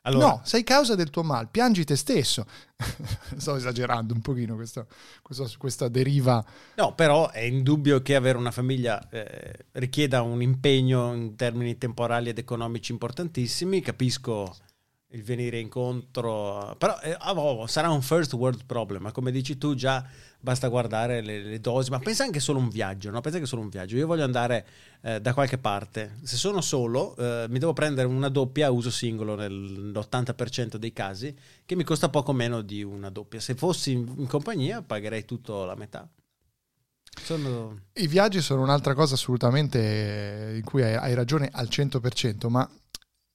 Allora, 0.06 0.26
No, 0.26 0.40
sei 0.44 0.62
causa 0.62 0.94
del 0.94 1.10
tuo 1.10 1.22
mal, 1.24 1.48
piangi 1.48 1.84
te 1.84 1.96
stesso. 1.96 2.46
Sto 3.36 3.56
esagerando 3.56 4.14
un 4.14 4.20
pochino 4.20 4.54
questa, 4.54 4.86
questa, 5.20 5.46
questa 5.58 5.88
deriva. 5.88 6.44
no, 6.76 6.94
però 6.94 7.30
è 7.30 7.40
indubbio 7.40 8.00
che 8.02 8.14
avere 8.14 8.38
una 8.38 8.52
famiglia 8.52 9.08
eh, 9.10 9.66
richieda 9.72 10.22
un 10.22 10.42
impegno 10.42 11.12
in 11.12 11.34
termini 11.34 11.76
temporali 11.76 12.28
ed 12.28 12.38
economici 12.38 12.92
importantissimi. 12.92 13.80
Capisco 13.80 14.54
il 15.10 15.22
venire 15.22 15.60
incontro, 15.60 16.74
però 16.78 16.98
eh, 17.00 17.16
oh, 17.20 17.66
sarà 17.66 17.90
un 17.90 18.02
first 18.02 18.32
world 18.32 18.64
problem, 18.64 19.02
ma 19.02 19.12
come 19.12 19.30
dici 19.30 19.56
tu 19.56 19.74
già 19.74 20.04
basta 20.40 20.68
guardare 20.68 21.20
le, 21.20 21.42
le 21.42 21.60
dosi, 21.60 21.90
ma 21.90 21.98
pensa 22.00 22.24
anche 22.24 22.40
solo 22.40 22.58
un 22.58 22.68
viaggio, 22.68 23.10
no? 23.10 23.20
pensa 23.20 23.38
che 23.38 23.46
solo 23.46 23.62
un 23.62 23.68
viaggio, 23.68 23.96
io 23.96 24.06
voglio 24.06 24.24
andare 24.24 24.66
eh, 25.02 25.20
da 25.20 25.32
qualche 25.32 25.58
parte, 25.58 26.16
se 26.22 26.36
sono 26.36 26.60
solo 26.60 27.16
eh, 27.16 27.46
mi 27.48 27.58
devo 27.58 27.72
prendere 27.72 28.08
una 28.08 28.28
doppia 28.28 28.70
uso 28.70 28.90
singolo 28.90 29.36
nell'80% 29.36 30.76
dei 30.76 30.92
casi, 30.92 31.34
che 31.64 31.76
mi 31.76 31.84
costa 31.84 32.08
poco 32.08 32.32
meno 32.32 32.60
di 32.62 32.82
una 32.82 33.10
doppia, 33.10 33.38
se 33.38 33.54
fossi 33.54 33.92
in, 33.92 34.12
in 34.16 34.26
compagnia 34.26 34.82
pagherei 34.82 35.24
tutto 35.24 35.64
la 35.64 35.76
metà. 35.76 36.08
Sono... 37.22 37.80
I 37.94 38.06
viaggi 38.08 38.40
sono 38.40 38.62
un'altra 38.62 38.94
cosa 38.94 39.14
assolutamente 39.14 40.50
eh, 40.50 40.56
in 40.56 40.64
cui 40.64 40.82
hai, 40.82 40.94
hai 40.94 41.14
ragione 41.14 41.48
al 41.50 41.68
100%, 41.70 42.48
ma 42.48 42.68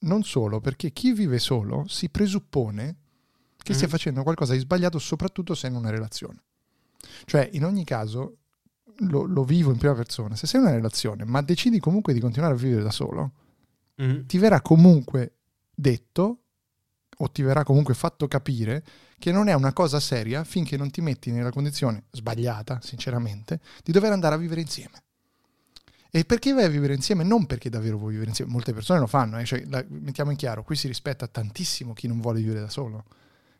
non 0.02 0.24
solo, 0.24 0.60
perché 0.60 0.92
chi 0.92 1.12
vive 1.14 1.40
solo 1.40 1.86
si 1.88 2.10
presuppone 2.10 2.96
che 3.58 3.74
stia 3.74 3.86
Mhm. 3.88 3.92
facendo 3.94 4.24
qualcosa 4.24 4.54
di 4.54 4.60
sbagliato, 4.60 4.98
soprattutto 5.00 5.54
se 5.56 5.68
è 5.68 5.70
in 5.70 5.76
una 5.76 5.90
relazione. 5.92 6.42
Cioè, 7.26 7.50
in 7.54 7.64
ogni 7.66 7.84
caso, 7.84 8.38
lo, 9.08 9.24
lo 9.24 9.44
vivo 9.44 9.72
in 9.72 9.78
prima 9.78 9.94
persona, 9.94 10.36
se 10.36 10.48
sei 10.48 10.60
in 10.60 10.66
una 10.68 10.76
relazione, 10.76 11.24
ma 11.26 11.42
decidi 11.42 11.80
comunque 11.80 12.14
di 12.14 12.20
continuare 12.20 12.54
a 12.54 12.58
vivere 12.58 12.84
da 12.84 12.92
solo, 12.92 13.32
Mhm. 13.96 14.26
ti 14.26 14.38
verrà 14.40 14.62
comunque 14.62 15.36
detto 15.76 16.38
o 17.18 17.30
ti 17.32 17.44
verrà 17.44 17.64
comunque 17.64 17.94
fatto 17.94 18.28
capire 18.28 18.84
che 19.20 19.32
non 19.32 19.48
è 19.48 19.54
una 19.54 19.74
cosa 19.74 20.00
seria 20.00 20.44
finché 20.44 20.76
non 20.78 20.90
ti 20.90 21.02
metti 21.02 21.30
nella 21.32 21.52
condizione 21.52 22.06
sbagliata, 22.10 22.80
sinceramente, 22.82 23.60
di 23.84 23.92
dover 23.92 24.12
andare 24.12 24.34
a 24.34 24.38
vivere 24.40 24.62
insieme. 24.62 25.04
E 26.14 26.26
perché 26.26 26.52
vai 26.52 26.66
a 26.66 26.68
vivere 26.68 26.94
insieme? 26.94 27.24
Non 27.24 27.46
perché 27.46 27.70
davvero 27.70 27.98
vuoi 27.98 28.12
vivere 28.12 28.30
insieme, 28.30 28.52
molte 28.52 28.74
persone 28.74 29.00
lo 29.00 29.08
fanno, 29.08 29.40
eh, 29.40 29.46
cioè, 29.46 29.64
la- 29.70 29.84
mettiamo 29.88 30.30
in 30.32 30.38
chiaro, 30.38 30.62
qui 30.64 30.76
si 30.76 30.88
rispetta 30.88 31.26
tantissimo 31.28 31.94
chi 31.94 32.08
non 32.08 32.20
vuole 32.20 32.42
vivere 32.42 32.60
da 32.60 32.70
solo, 32.70 33.06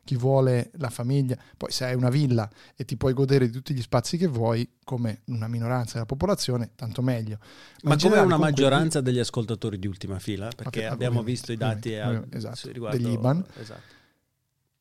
chi 0.04 0.16
vuole 0.16 0.70
la 0.74 0.90
famiglia, 0.90 1.34
poi 1.56 1.70
se 1.72 1.86
hai 1.86 1.94
una 1.94 2.10
villa 2.10 2.50
e 2.76 2.84
ti 2.84 2.96
puoi 2.98 3.14
godere 3.14 3.46
di 3.46 3.52
tutti 3.52 3.72
gli 3.72 3.80
spazi 3.80 4.18
che 4.18 4.26
vuoi, 4.26 4.68
come 4.84 5.22
una 5.26 5.48
minoranza 5.48 5.94
della 5.94 6.04
popolazione, 6.04 6.72
tanto 6.74 7.00
meglio. 7.00 7.38
Ma 7.84 7.94
in 7.94 8.00
come 8.00 8.18
una 8.18 8.36
maggioranza 8.36 9.00
degli 9.00 9.18
ascoltatori 9.20 9.78
di 9.78 9.86
ultima 9.86 10.18
fila, 10.18 10.50
perché 10.54 10.84
abbiamo 10.86 11.22
visto 11.22 11.52
i 11.52 11.56
dati 11.56 11.94
a- 11.94 12.22
esatto, 12.30 12.70
riguardo 12.70 12.98
dell'Iban. 12.98 13.42
Esatto. 13.58 13.80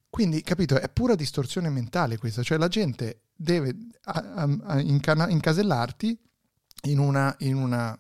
Quindi, 0.09 0.41
capito, 0.41 0.77
è 0.77 0.89
pura 0.89 1.15
distorsione 1.15 1.69
mentale 1.69 2.17
questa, 2.17 2.43
cioè 2.43 2.57
la 2.57 2.67
gente 2.67 3.21
deve 3.33 3.73
a- 4.05 4.47
a- 4.65 4.79
incana- 4.81 5.29
incasellarti 5.29 6.19
in 6.83 6.97
una, 6.97 7.35
in 7.39 7.55
una, 7.55 7.97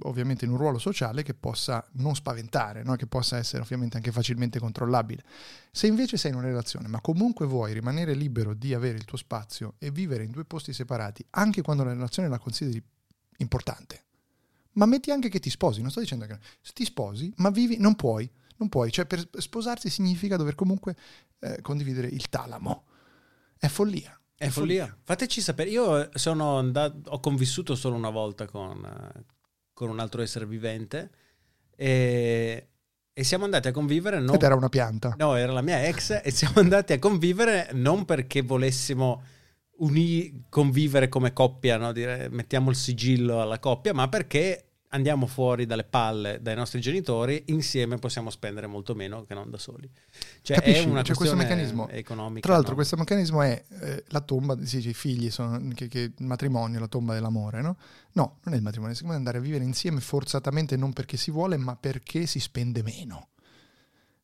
ovviamente 0.00 0.44
in 0.44 0.52
un 0.52 0.56
ruolo 0.56 0.78
sociale 0.78 1.22
che 1.22 1.34
possa 1.34 1.86
non 1.92 2.14
spaventare, 2.14 2.82
no? 2.82 2.96
che 2.96 3.06
possa 3.06 3.36
essere 3.36 3.62
ovviamente 3.62 3.96
anche 3.96 4.10
facilmente 4.10 4.58
controllabile. 4.58 5.22
Se 5.70 5.86
invece 5.86 6.16
sei 6.16 6.30
in 6.30 6.38
una 6.38 6.46
relazione, 6.46 6.88
ma 6.88 7.00
comunque 7.00 7.46
vuoi 7.46 7.74
rimanere 7.74 8.14
libero 8.14 8.54
di 8.54 8.72
avere 8.72 8.96
il 8.96 9.04
tuo 9.04 9.18
spazio 9.18 9.74
e 9.78 9.90
vivere 9.90 10.24
in 10.24 10.30
due 10.30 10.44
posti 10.44 10.72
separati, 10.72 11.24
anche 11.30 11.60
quando 11.60 11.84
la 11.84 11.92
relazione 11.92 12.28
la 12.28 12.38
consideri 12.38 12.82
importante, 13.38 14.04
ma 14.72 14.86
metti 14.86 15.10
anche 15.10 15.28
che 15.28 15.40
ti 15.40 15.50
sposi, 15.50 15.82
non 15.82 15.90
sto 15.90 16.00
dicendo 16.00 16.24
che 16.24 16.38
ti 16.72 16.84
sposi, 16.84 17.32
ma 17.36 17.50
vivi, 17.50 17.76
non 17.76 17.96
puoi, 17.96 18.30
non 18.56 18.70
puoi, 18.70 18.90
cioè 18.90 19.04
per 19.04 19.28
sposarsi 19.34 19.90
significa 19.90 20.36
dover 20.36 20.54
comunque 20.54 20.96
eh, 21.40 21.60
condividere 21.60 22.06
il 22.06 22.28
talamo. 22.30 22.84
È 23.58 23.68
follia, 23.68 24.18
È 24.36 24.48
follia. 24.48 24.96
Fateci 25.02 25.40
sapere. 25.40 25.70
Io 25.70 26.08
sono 26.14 26.58
andato, 26.58 27.10
ho 27.10 27.20
convissuto 27.20 27.74
solo 27.74 27.96
una 27.96 28.10
volta 28.10 28.46
con, 28.46 28.86
con 29.72 29.88
un 29.88 30.00
altro 30.00 30.22
essere 30.22 30.46
vivente 30.46 31.10
e, 31.76 32.68
e 33.12 33.24
siamo 33.24 33.44
andati 33.44 33.68
a 33.68 33.72
convivere 33.72 34.18
non 34.18 34.34
Ed 34.34 34.42
era 34.42 34.54
una 34.54 34.68
pianta. 34.68 35.14
No, 35.18 35.34
era 35.36 35.52
la 35.52 35.62
mia 35.62 35.86
ex 35.86 36.20
e 36.22 36.30
siamo 36.30 36.60
andati 36.60 36.92
a 36.92 36.98
convivere 36.98 37.70
non 37.72 38.04
perché 38.04 38.42
volessimo 38.42 39.22
uni- 39.78 40.44
convivere 40.48 41.08
come 41.08 41.32
coppia, 41.32 41.76
no? 41.76 41.92
Dire, 41.92 42.28
mettiamo 42.30 42.70
il 42.70 42.76
sigillo 42.76 43.40
alla 43.40 43.58
coppia, 43.58 43.92
ma 43.92 44.08
perché 44.08 44.71
andiamo 44.94 45.26
fuori 45.26 45.66
dalle 45.66 45.84
palle 45.84 46.40
dai 46.40 46.54
nostri 46.54 46.80
genitori, 46.80 47.44
insieme 47.46 47.96
possiamo 47.98 48.30
spendere 48.30 48.66
molto 48.66 48.94
meno 48.94 49.24
che 49.24 49.34
non 49.34 49.50
da 49.50 49.58
soli. 49.58 49.90
Cioè 50.42 50.56
Capisci? 50.56 50.84
è 50.84 50.86
una 50.86 51.02
C'è 51.02 51.14
questo 51.14 51.36
meccanismo. 51.36 51.88
economica. 51.88 52.40
Tra 52.40 52.52
l'altro, 52.52 52.70
no? 52.70 52.76
questo 52.76 52.96
meccanismo 52.96 53.42
è 53.42 53.64
eh, 53.80 54.04
la 54.08 54.20
tomba, 54.20 54.56
si 54.64 54.76
dice 54.76 54.90
i 54.90 54.94
figli, 54.94 55.30
sono, 55.30 55.60
che, 55.74 55.88
che 55.88 56.00
il 56.00 56.12
matrimonio, 56.18 56.80
la 56.80 56.88
tomba 56.88 57.14
dell'amore, 57.14 57.60
no? 57.62 57.76
No, 58.12 58.38
non 58.44 58.54
è 58.54 58.56
il 58.56 58.62
matrimonio, 58.62 58.94
si 58.94 59.04
può 59.04 59.12
andare 59.12 59.38
a 59.38 59.40
vivere 59.40 59.64
insieme 59.64 60.00
forzatamente 60.00 60.76
non 60.76 60.92
perché 60.92 61.16
si 61.16 61.30
vuole, 61.30 61.56
ma 61.56 61.76
perché 61.76 62.26
si 62.26 62.40
spende 62.40 62.82
meno. 62.82 63.28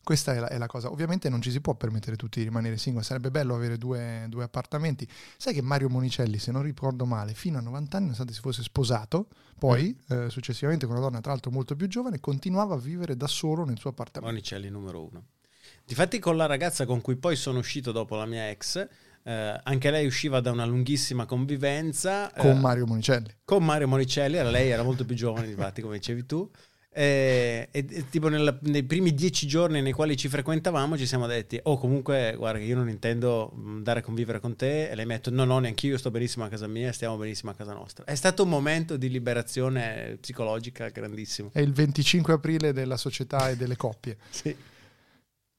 Questa 0.09 0.33
è 0.33 0.39
la, 0.39 0.49
è 0.49 0.57
la 0.57 0.67
cosa. 0.67 0.91
Ovviamente 0.91 1.29
non 1.29 1.43
ci 1.43 1.51
si 1.51 1.61
può 1.61 1.75
permettere 1.75 2.17
tutti 2.17 2.39
di 2.39 2.47
rimanere 2.47 2.79
singoli, 2.79 3.05
sarebbe 3.05 3.31
bello 3.31 3.55
avere 3.55 3.77
due, 3.77 4.25
due 4.31 4.43
appartamenti. 4.43 5.07
Sai 5.37 5.53
che 5.53 5.61
Mario 5.61 5.91
Monicelli, 5.91 6.39
se 6.39 6.51
non 6.51 6.63
ricordo 6.63 7.05
male, 7.05 7.35
fino 7.35 7.59
a 7.59 7.61
90 7.61 7.95
anni, 7.95 8.05
nonostante 8.05 8.33
si 8.33 8.41
fosse 8.41 8.63
sposato, 8.63 9.29
poi 9.59 9.95
eh, 10.09 10.31
successivamente 10.31 10.87
con 10.87 10.97
una 10.97 11.05
donna 11.05 11.21
tra 11.21 11.33
l'altro 11.33 11.51
molto 11.51 11.77
più 11.77 11.89
giovane, 11.89 12.21
continuava 12.21 12.77
a 12.77 12.79
vivere 12.79 13.19
da 13.19 13.27
solo 13.27 13.67
nel 13.67 13.79
suo 13.79 13.91
appartamento. 13.91 14.33
Monicelli 14.33 14.71
numero 14.71 15.07
uno. 15.07 15.25
Difatti 15.85 16.19
con 16.19 16.39
la 16.39 16.47
ragazza 16.47 16.87
con 16.87 17.03
cui 17.03 17.17
poi 17.17 17.37
sono 17.37 17.59
uscito 17.59 17.93
dopo 17.93 18.17
la 18.17 18.25
mia 18.25 18.49
ex, 18.49 18.89
eh, 19.25 19.61
anche 19.63 19.91
lei 19.91 20.07
usciva 20.07 20.41
da 20.41 20.51
una 20.51 20.65
lunghissima 20.65 21.27
convivenza 21.27 22.33
Con 22.35 22.53
eh, 22.53 22.55
Mario 22.55 22.87
Monicelli. 22.87 23.29
con 23.45 23.63
Mario 23.63 23.89
Monicelli, 23.89 24.37
era 24.37 24.49
lei 24.49 24.71
era 24.71 24.83
molto 24.83 25.05
più 25.05 25.15
giovane, 25.15 25.49
infatti, 25.49 25.83
come 25.83 25.99
dicevi 25.99 26.25
tu. 26.25 26.51
E, 26.99 27.69
e- 27.71 27.87
e 27.89 28.09
tipo 28.11 28.27
nella- 28.27 28.59
nei 28.63 28.83
primi 28.83 29.15
dieci 29.15 29.47
giorni 29.47 29.81
nei 29.81 29.93
quali 29.93 30.17
ci 30.17 30.27
frequentavamo 30.29 30.99
ci 30.99 31.07
siamo 31.07 31.29
detti 31.29 31.57
oh 31.63 31.79
comunque 31.79 32.35
guarda 32.37 32.59
io 32.59 32.75
non 32.75 32.89
intendo 32.89 33.53
mh, 33.55 33.69
andare 33.77 34.01
a 34.01 34.03
convivere 34.03 34.41
con 34.41 34.57
te. 34.57 34.89
E 34.91 34.97
lei 34.97 35.07
mi 35.07 35.13
ha 35.13 35.17
detto 35.17 35.31
no 35.31 35.45
no 35.45 35.61
neanche 35.61 35.87
io 35.87 35.97
sto 35.97 36.11
benissimo 36.11 36.45
a 36.45 36.49
casa 36.49 36.67
mia 36.67 36.91
stiamo 36.91 37.17
benissimo 37.17 37.53
a 37.53 37.55
casa 37.55 37.73
nostra. 37.73 38.05
È 38.05 38.17
stato 38.17 38.43
un 38.43 38.49
momento 38.49 38.97
di 38.97 39.09
liberazione 39.11 40.17
psicologica 40.21 40.89
grandissimo. 40.89 41.51
È 41.53 41.61
il 41.61 41.73
25 41.73 42.33
aprile 42.33 42.73
della 42.73 42.97
società 42.97 43.49
e 43.49 43.57
delle 43.57 43.77
coppie. 43.77 44.17
sì. 44.31 44.57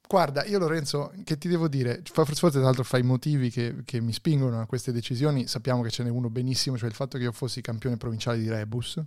Guarda, 0.05 0.43
io 0.43 0.59
Lorenzo, 0.59 1.13
che 1.23 1.37
ti 1.37 1.47
devo 1.47 1.69
dire, 1.69 2.01
forse 2.03 2.33
forse 2.33 2.57
tra 2.57 2.65
l'altro 2.65 2.83
fra 2.83 2.97
i 2.97 3.03
motivi 3.03 3.49
che, 3.49 3.75
che 3.85 4.01
mi 4.01 4.11
spingono 4.11 4.59
a 4.59 4.65
queste 4.65 4.91
decisioni, 4.91 5.47
sappiamo 5.47 5.83
che 5.83 5.89
ce 5.91 6.03
n'è 6.03 6.09
uno 6.09 6.29
benissimo, 6.29 6.77
cioè 6.77 6.89
il 6.89 6.95
fatto 6.95 7.17
che 7.17 7.25
io 7.25 7.31
fossi 7.31 7.61
campione 7.61 7.95
provinciale 7.95 8.39
di 8.39 8.49
Rebus, 8.49 8.99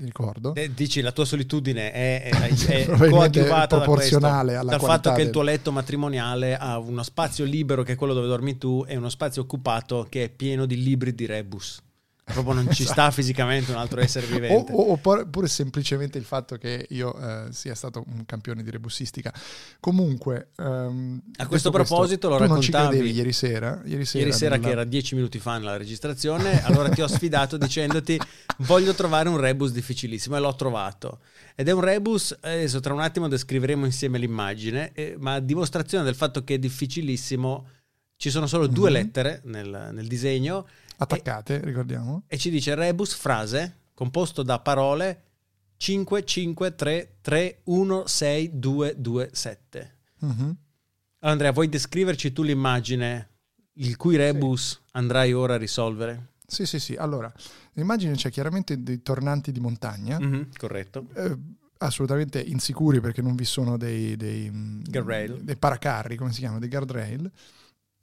ricordo. 0.00 0.54
Eh, 0.54 0.72
Dici 0.74 1.00
la 1.00 1.12
tua 1.12 1.24
solitudine 1.24 1.92
è, 1.92 2.22
è, 2.22 2.52
è 2.66 3.08
coadiuvata 3.08 3.78
da 3.78 3.82
proporzionale 3.84 4.52
questo, 4.52 4.60
alla 4.60 4.70
dal 4.70 4.80
fatto 4.80 5.12
che 5.12 5.22
il 5.22 5.30
tuo 5.30 5.42
letto 5.42 5.72
matrimoniale 5.72 6.56
ha 6.56 6.78
uno 6.78 7.02
spazio 7.02 7.44
libero 7.44 7.82
che 7.82 7.92
è 7.92 7.96
quello 7.96 8.14
dove 8.14 8.26
dormi 8.26 8.58
tu 8.58 8.84
e 8.86 8.96
uno 8.96 9.08
spazio 9.08 9.42
occupato 9.42 10.06
che 10.08 10.24
è 10.24 10.28
pieno 10.28 10.66
di 10.66 10.82
libri 10.82 11.14
di 11.14 11.26
rebus. 11.26 11.80
Proprio 12.24 12.54
non 12.54 12.70
ci 12.70 12.84
sta 12.84 13.10
fisicamente 13.10 13.72
un 13.72 13.78
altro 13.78 14.00
essere 14.00 14.26
vivente. 14.26 14.72
oppure 14.72 15.26
pure 15.26 15.48
semplicemente 15.48 16.18
il 16.18 16.24
fatto 16.24 16.56
che 16.56 16.86
io 16.90 17.14
eh, 17.18 17.52
sia 17.52 17.74
stato 17.74 18.04
un 18.06 18.24
campione 18.24 18.62
di 18.62 18.70
rebussistica. 18.70 19.32
Comunque, 19.80 20.50
ehm, 20.56 21.20
A 21.36 21.46
questo 21.46 21.70
proposito 21.70 22.28
lo 22.28 22.36
tu 22.36 22.44
non 22.46 22.60
ci 22.60 22.70
raccontavi 22.70 23.10
ieri 23.10 23.32
sera? 23.32 23.82
Ieri 23.84 24.04
sera, 24.04 24.24
Ieri 24.24 24.36
sera 24.36 24.54
nella- 24.54 24.66
che 24.66 24.72
era 24.72 24.84
dieci 24.84 25.14
minuti 25.16 25.40
fa 25.40 25.58
nella 25.58 25.76
registrazione, 25.76 26.62
allora 26.64 26.88
ti 26.88 27.02
ho 27.02 27.08
sfidato 27.08 27.56
dicendoti 27.56 28.18
voglio 28.58 28.94
trovare 28.94 29.28
un 29.28 29.38
rebus 29.38 29.72
difficilissimo 29.72 30.36
e 30.36 30.38
l'ho 30.40 30.54
trovato. 30.54 31.18
Ed 31.56 31.68
è 31.68 31.72
un 31.72 31.80
rebus, 31.80 32.36
adesso 32.40 32.78
tra 32.80 32.94
un 32.94 33.00
attimo 33.00 33.26
descriveremo 33.28 33.84
insieme 33.84 34.18
l'immagine, 34.18 34.92
eh, 34.94 35.16
ma 35.18 35.34
a 35.34 35.40
dimostrazione 35.40 36.04
del 36.04 36.14
fatto 36.14 36.44
che 36.44 36.54
è 36.54 36.58
difficilissimo, 36.58 37.66
ci 38.16 38.30
sono 38.30 38.46
solo 38.46 38.68
due 38.68 38.88
Mhm. 38.88 38.94
lettere 38.94 39.40
nel, 39.46 39.90
nel 39.92 40.06
disegno 40.06 40.68
attaccate, 41.02 41.60
ricordiamo. 41.64 42.22
e 42.26 42.38
ci 42.38 42.50
dice 42.50 42.74
rebus 42.74 43.14
frase 43.14 43.78
composto 43.94 44.42
da 44.42 44.58
parole 44.60 45.22
5, 45.76 46.24
5, 46.24 46.74
3, 46.74 47.16
3, 47.20 47.60
1, 47.64 48.06
6, 48.06 48.50
2, 48.58 48.94
2, 48.98 49.30
7. 49.32 49.96
Mhm. 50.20 50.30
Allora, 50.30 50.56
Andrea, 51.20 51.52
vuoi 51.52 51.68
descriverci 51.68 52.32
tu 52.32 52.42
l'immagine 52.42 53.28
il 53.74 53.96
cui 53.96 54.16
rebus 54.16 54.80
andrai 54.92 55.32
ora 55.32 55.54
a 55.54 55.58
risolvere? 55.58 56.34
Sì, 56.46 56.66
sì, 56.66 56.78
sì. 56.78 56.94
Allora, 56.96 57.32
l'immagine 57.72 58.14
c'è 58.14 58.30
chiaramente 58.30 58.82
dei 58.82 59.02
tornanti 59.02 59.52
di 59.52 59.60
montagna. 59.60 60.18
Mhm, 60.20 60.48
corretto. 60.56 61.06
eh, 61.14 61.36
assolutamente 61.78 62.40
insicuri 62.40 63.00
perché 63.00 63.22
non 63.22 63.34
vi 63.34 63.44
sono 63.44 63.76
dei, 63.76 64.16
dei, 64.16 64.48
mm, 64.50 64.82
Guardrail. 64.88 65.42
dei 65.42 65.56
paracarri, 65.56 66.16
come 66.16 66.32
si 66.32 66.40
chiama, 66.40 66.58
dei 66.58 66.68
guardrail. 66.68 67.30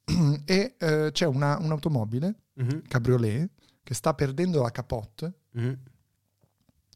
e 0.45 0.75
eh, 0.77 1.09
c'è 1.13 1.25
una- 1.27 1.57
un'automobile, 1.59 2.33
Mhm, 2.60 2.82
cabriolet, 2.88 3.50
che 3.84 3.93
sta 3.93 4.13
perdendo 4.13 4.62
la 4.62 4.72
capote. 4.72 5.34
mhm. 5.52 5.78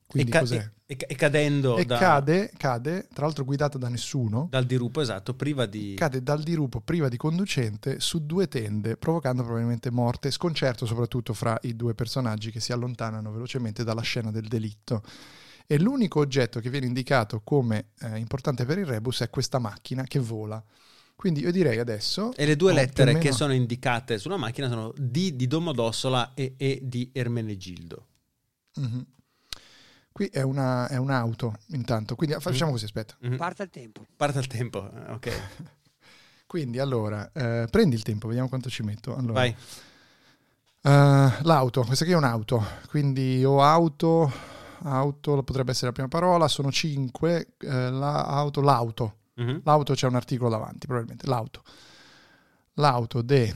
Quindi 0.05 0.29
e, 0.29 0.33
ca- 0.33 0.39
cos'è? 0.41 0.71
e- 0.85 0.97
e 1.07 1.15
cadendo 1.15 1.77
E 1.77 1.85
da- 1.85 1.97
cade, 1.97 2.51
cade, 2.55 3.07
tra 3.13 3.25
l'altro 3.25 3.43
guidata 3.45 3.77
da 3.79 3.87
nessuno, 3.89 4.47
dal 4.51 4.65
dirupo, 4.65 5.01
esatto, 5.01 5.33
priva 5.33 5.65
di... 5.65 5.95
cade 5.95 6.21
dal 6.21 6.43
dirupo 6.43 6.81
priva 6.81 7.09
di 7.09 7.17
conducente 7.17 7.99
su 7.99 8.25
due 8.25 8.47
tende, 8.47 8.95
provocando 8.97 9.41
probabilmente 9.43 9.89
morte 9.89 10.27
e 10.27 10.31
sconcerto 10.31 10.85
soprattutto 10.85 11.33
fra 11.33 11.57
i 11.63 11.75
due 11.75 11.95
personaggi 11.95 12.51
che 12.51 12.59
si 12.59 12.71
allontanano 12.73 13.31
velocemente 13.31 13.83
dalla 13.83 14.01
scena 14.01 14.29
del 14.29 14.47
delitto. 14.47 15.01
E 15.65 15.79
l'unico 15.79 16.19
oggetto 16.19 16.59
che 16.59 16.69
viene 16.69 16.85
indicato 16.85 17.41
come 17.41 17.87
eh, 18.01 18.17
importante 18.19 18.65
per 18.65 18.77
il 18.77 18.85
rebus 18.85 19.21
è 19.21 19.29
questa 19.29 19.57
macchina 19.59 20.03
che 20.03 20.19
vola. 20.19 20.61
Quindi 21.15 21.41
io 21.41 21.51
direi 21.51 21.79
adesso... 21.79 22.33
E 22.35 22.45
le 22.45 22.55
due 22.55 22.73
lettere 22.73 23.11
più 23.11 23.19
o 23.19 23.21
che 23.21 23.25
meno- 23.27 23.37
sono 23.37 23.53
indicate 23.53 24.17
sulla 24.17 24.37
macchina 24.37 24.67
sono 24.67 24.91
D 24.97 25.31
di 25.31 25.47
Domodossola 25.47 26.33
e 26.33 26.55
E 26.57 26.79
di 26.83 27.09
Ermenegildo. 27.13 28.07
Mhm. 28.75 29.05
Qui 30.11 30.27
è, 30.27 30.41
una- 30.41 30.87
è 30.87 30.97
un'auto 30.97 31.55
intanto, 31.69 32.15
quindi 32.15 32.35
facciamo 32.39 32.71
così, 32.71 32.85
aspetta. 32.85 33.15
Mhm. 33.21 33.37
Parta 33.37 33.63
il 33.63 33.69
tempo. 33.69 34.05
Parte 34.15 34.39
il 34.39 34.47
tempo, 34.47 34.89
eh, 34.91 35.11
ok. 35.11 35.31
Quindi 36.45 36.77
allora, 36.77 37.31
eh, 37.33 37.65
prendi 37.71 37.95
il 37.95 38.03
tempo, 38.03 38.27
vediamo 38.27 38.47
quanto 38.47 38.69
ci 38.69 38.83
metto. 38.83 39.15
Allora, 39.15 39.33
Vai. 39.33 39.55
Eh, 40.85 41.31
l'auto, 41.43 41.83
questa 41.83 42.03
qui 42.05 42.13
è 42.13 42.17
un'auto, 42.17 42.63
quindi 42.89 43.43
o 43.43 43.63
auto, 43.63 44.31
auto 44.83 45.41
potrebbe 45.43 45.71
essere 45.71 45.87
la 45.87 45.93
prima 45.93 46.09
parola, 46.09 46.47
sono 46.47 46.71
cinque, 46.71 47.53
eh, 47.59 47.89
la 47.89 48.25
auto, 48.25 48.61
l'auto, 48.61 49.15
Mhm. 49.35 49.61
l'auto 49.63 49.93
c'è 49.93 50.07
un 50.07 50.15
articolo 50.15 50.49
davanti 50.49 50.85
probabilmente, 50.85 51.27
l'auto, 51.27 51.63
l'auto 52.75 53.21
de, 53.21 53.53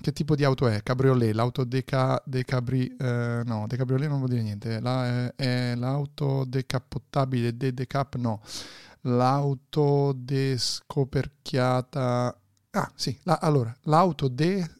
che 0.00 0.12
tipo 0.12 0.34
di 0.36 0.44
auto 0.44 0.66
è? 0.68 0.82
Cabriolet, 0.82 1.34
l'auto 1.34 1.64
deca, 1.64 2.20
decabri, 2.24 2.94
eh, 2.98 3.42
no, 3.44 3.66
decabriolet 3.66 4.08
non 4.08 4.18
vuol 4.18 4.30
dire 4.30 4.42
niente, 4.42 4.80
la, 4.80 5.32
è 5.34 5.74
l'auto 5.74 6.44
decapottabile, 6.46 7.56
de 7.56 7.74
decap 7.74 8.14
no, 8.16 8.40
l'auto 9.02 10.12
descoperchiata, 10.16 12.36
ah 12.70 12.92
sì, 12.94 13.18
la- 13.22 13.38
allora, 13.40 13.74
l'auto 13.82 14.28
de... 14.28 14.70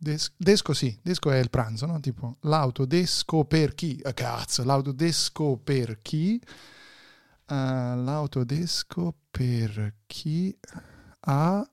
Des- 0.00 0.30
desco 0.36 0.74
sì, 0.74 0.96
desco 1.02 1.32
è 1.32 1.38
il 1.38 1.50
pranzo, 1.50 1.84
no? 1.84 1.98
Tipo 1.98 2.36
l'auto 2.42 2.84
desco 2.84 3.44
per 3.44 3.74
chi? 3.74 3.98
Ah, 4.04 4.12
cazzo, 4.12 4.62
l'auto 4.62 4.92
desco 4.92 5.56
per 5.56 6.00
chi? 6.02 6.40
Ah, 7.50 7.94
l'auto 7.94 8.44
desco 8.44 9.14
per 9.30 9.94
chi 10.06 10.54
ha... 11.20 11.66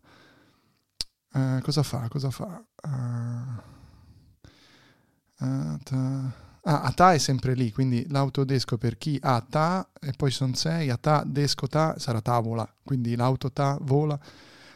ah, 1.32 1.62
cosa 1.62 1.84
fa? 1.84 2.08
Cosa 2.08 2.32
fa? 2.32 2.64
Ah, 2.82 3.64
ta- 5.84 6.32
ah, 6.64 6.82
a 6.82 6.92
ta 6.94 7.14
è 7.14 7.18
sempre 7.18 7.54
lì, 7.54 7.72
quindi 7.72 8.06
l'autodesco 8.10 8.78
per 8.78 8.98
chi 8.98 9.18
ha 9.22 9.42
ta 9.42 9.88
e 10.00 10.12
poi 10.14 10.32
sono 10.32 10.54
sei, 10.56 10.90
a 10.90 10.98
ta, 10.98 11.24
desco 11.26 11.68
ta 11.68 11.98
sarà 12.00 12.22
tavola, 12.22 12.68
quindi 12.84 13.16
l'auto 13.16 13.52
ta 13.52 13.78
vola. 13.82 14.20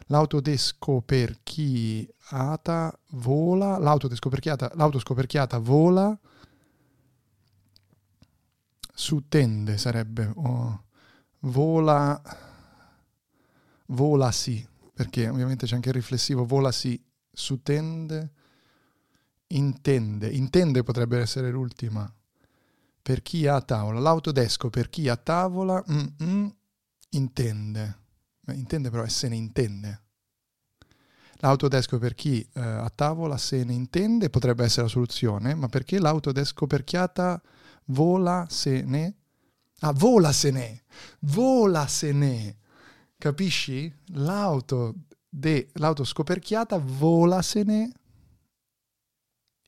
L'autodesco 0.08 1.02
per 1.02 1.40
chi 1.44 2.08
ata 2.32 2.98
vola, 3.12 3.78
l'auto 3.78 4.08
descoperchiata, 4.08 4.72
l'auto 4.76 5.00
scoperchiata 5.00 5.60
vola 5.60 6.18
su 8.94 9.28
tende 9.30 9.78
sarebbe, 9.78 10.32
o 10.36 10.84
vola, 11.42 12.22
vola 13.88 14.32
sì, 14.32 14.66
perché 14.94 15.30
ovviamente 15.30 15.66
c'è 15.66 15.76
anche 15.76 15.90
il 15.90 15.96
riflessivo 15.96 16.46
vola 16.46 16.72
sì, 16.72 17.02
su 17.32 17.62
tende, 17.62 18.32
intende, 19.48 20.30
intende 20.30 20.84
potrebbe 20.84 21.20
essere 21.20 21.50
l'ultima, 21.52 22.12
per 23.02 23.22
chi 23.22 23.48
ha 23.48 23.56
a 23.56 23.62
tavola, 23.62 24.00
l'autodesco 24.00 24.70
per 24.70 24.90
chi 24.90 25.08
a 25.10 25.16
tavola, 25.16 25.84
intende. 27.10 27.98
Intende 28.52 28.90
però 28.90 29.04
e 29.04 29.10
se 29.10 29.28
ne 29.30 29.36
intende. 29.36 30.02
L'autodesco 31.42 31.98
per 32.00 32.16
chi 32.16 32.42
eh, 32.54 32.60
a 32.60 32.90
tavola 32.94 33.38
se 33.38 33.64
ne 33.64 33.74
intende 33.74 34.30
potrebbe 34.30 34.64
essere 34.66 34.84
la 34.84 34.90
soluzione, 34.90 35.56
ma 35.56 35.70
perché 35.70 36.00
l'autodesco 36.00 36.68
perchiata 36.68 37.42
vola 37.86 38.46
se 38.50 38.82
ne... 38.82 39.19
Ah, 39.80 39.94
vola 39.94 40.32
se 40.32 40.52
ne! 40.52 40.84
Vola 41.22 41.88
se 41.88 42.12
ne! 42.12 42.58
Capisci? 43.18 43.94
L'auto, 44.14 44.96
de, 45.28 45.70
l'auto 45.74 46.04
scoperchiata 46.04 46.78
vola 46.78 47.42
se 47.42 47.64
ne... 47.64 47.92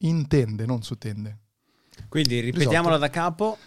Intende, 0.04 0.66
non 0.66 0.82
sottende. 0.82 1.40
Quindi 2.10 2.40
ripetiamola 2.40 2.98
da 2.98 3.10
capo. 3.10 3.58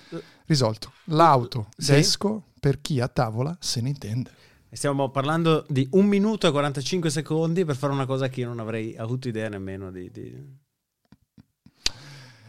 Risolto. 0.46 0.92
L'auto 1.04 1.68
Sì. 1.76 1.92
desco 1.92 2.52
per 2.58 2.80
chi 2.80 3.00
a 3.00 3.08
tavola 3.08 3.56
se 3.60 3.80
ne 3.80 3.90
intende. 3.90 4.30
Stiamo 4.74 5.08
parlando 5.10 5.64
di 5.68 5.86
un 5.92 6.06
minuto 6.06 6.48
e 6.48 6.50
45 6.50 7.08
secondi 7.08 7.64
per 7.64 7.76
fare 7.76 7.92
una 7.92 8.06
cosa 8.06 8.28
che 8.28 8.40
io 8.40 8.48
non 8.48 8.58
avrei 8.58 8.96
avuto 8.96 9.28
idea 9.28 9.48
nemmeno 9.48 9.92
di, 9.92 10.10
di 10.10 10.34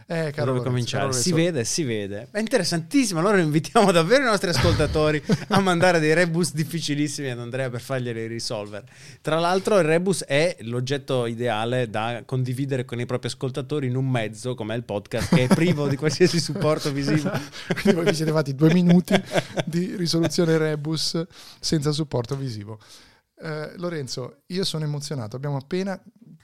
Eh, 0.08 0.30
caro 0.30 0.52
dove 0.52 0.64
cominciare. 0.64 1.06
caro 1.06 1.16
Si 1.16 1.32
vede, 1.32 1.64
si 1.64 1.82
vede. 1.82 2.28
È 2.30 2.38
interessantissimo. 2.38 3.18
Allora 3.18 3.38
invitiamo 3.38 3.90
davvero 3.90 4.22
i 4.22 4.26
nostri 4.26 4.50
ascoltatori 4.50 5.20
a 5.48 5.58
mandare 5.58 5.98
dei 5.98 6.14
rebus 6.14 6.54
difficilissimi 6.54 7.28
ad 7.28 7.40
Andrea 7.40 7.68
per 7.70 7.80
farglieli 7.80 8.28
risolvere. 8.28 8.86
Tra 9.20 9.40
l'altro, 9.40 9.78
il 9.78 9.84
rebus 9.84 10.22
è 10.22 10.56
l'oggetto 10.60 11.26
ideale 11.26 11.90
da 11.90 12.22
condividere 12.24 12.84
con 12.84 13.00
i 13.00 13.06
propri 13.06 13.26
ascoltatori 13.26 13.88
in 13.88 13.96
un 13.96 14.08
mezzo 14.08 14.54
come 14.54 14.76
il 14.76 14.84
podcast, 14.84 15.34
che 15.34 15.44
è 15.44 15.46
privo 15.48 15.88
di 15.88 15.96
qualsiasi 15.96 16.38
supporto 16.38 16.92
visivo. 16.92 17.30
Quindi 17.74 17.92
voi 18.00 18.04
vi 18.04 18.14
siete 18.14 18.30
fatti 18.30 18.54
due 18.54 18.72
minuti 18.72 19.20
di 19.64 19.96
risoluzione 19.96 20.56
rebus 20.56 21.20
senza 21.58 21.90
supporto 21.90 22.36
visivo. 22.36 22.78
Eh, 23.42 23.72
Lorenzo, 23.76 24.42
io 24.46 24.62
sono 24.62 24.84
emozionato. 24.84 25.34
Abbiamo 25.34 25.56
appena 25.56 26.00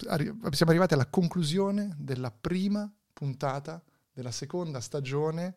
arri- 0.09 0.35
siamo 0.51 0.73
arrivati 0.73 0.95
alla 0.95 1.07
conclusione 1.07 1.95
della 1.97 2.33
prima 2.33 2.91
puntata 3.13 3.83
della 4.13 4.31
seconda 4.31 4.81
stagione 4.81 5.57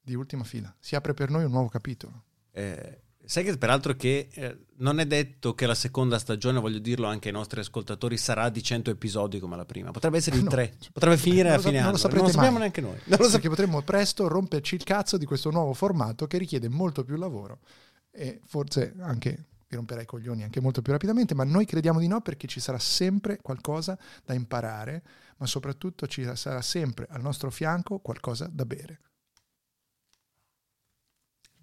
di 0.00 0.14
Ultima 0.14 0.44
Fila. 0.44 0.74
Si 0.78 0.94
apre 0.94 1.14
per 1.14 1.30
noi 1.30 1.44
un 1.44 1.50
nuovo 1.50 1.68
capitolo. 1.68 2.24
Eh, 2.52 3.02
sai 3.24 3.44
che 3.44 3.56
peraltro 3.56 3.94
che 3.94 4.28
eh, 4.32 4.58
non 4.76 4.98
è 4.98 5.06
detto 5.06 5.54
che 5.54 5.66
la 5.66 5.74
seconda 5.74 6.18
stagione, 6.18 6.58
voglio 6.60 6.78
dirlo 6.78 7.06
anche 7.06 7.28
ai 7.28 7.34
nostri 7.34 7.60
ascoltatori, 7.60 8.16
sarà 8.16 8.48
di 8.48 8.62
100 8.62 8.90
episodi 8.90 9.38
come 9.38 9.56
la 9.56 9.64
prima. 9.64 9.90
Potrebbe 9.90 10.16
essere 10.16 10.36
di 10.36 10.42
No. 10.42 10.50
3, 10.50 10.76
potrebbe 10.92 11.16
finire 11.16 11.44
Non 11.44 11.52
a 11.52 11.56
lo 11.56 11.62
fine 11.62 11.74
non 11.74 11.82
anno. 11.82 11.92
lo 11.92 11.98
saprete 11.98 12.22
non 12.22 12.26
lo 12.26 12.32
sappiamo 12.36 12.58
neanche 12.58 12.80
noi. 12.80 12.96
Non 13.04 13.18
lo 13.20 13.30
Perché 13.30 13.48
potremmo 13.48 13.82
presto 13.82 14.28
romperci 14.28 14.74
il 14.74 14.82
cazzo 14.84 15.16
di 15.16 15.24
questo 15.24 15.50
nuovo 15.50 15.72
formato 15.72 16.26
che 16.26 16.38
richiede 16.38 16.68
molto 16.68 17.04
più 17.04 17.16
lavoro 17.16 17.60
e 18.10 18.40
forse 18.44 18.94
anche 18.98 19.46
vi 19.72 19.76
romperai 19.76 20.02
i 20.02 20.06
coglioni 20.06 20.42
anche 20.42 20.60
molto 20.60 20.82
più 20.82 20.92
rapidamente, 20.92 21.34
ma 21.34 21.44
noi 21.44 21.64
crediamo 21.64 21.98
di 21.98 22.06
no 22.06 22.20
perché 22.20 22.46
ci 22.46 22.60
sarà 22.60 22.78
sempre 22.78 23.38
qualcosa 23.40 23.98
da 24.24 24.34
imparare, 24.34 25.02
ma 25.38 25.46
soprattutto 25.46 26.06
ci 26.06 26.28
sarà 26.34 26.60
sempre 26.60 27.06
al 27.08 27.22
nostro 27.22 27.50
fianco 27.50 27.98
qualcosa 27.98 28.48
da 28.52 28.66
bere. 28.66 29.00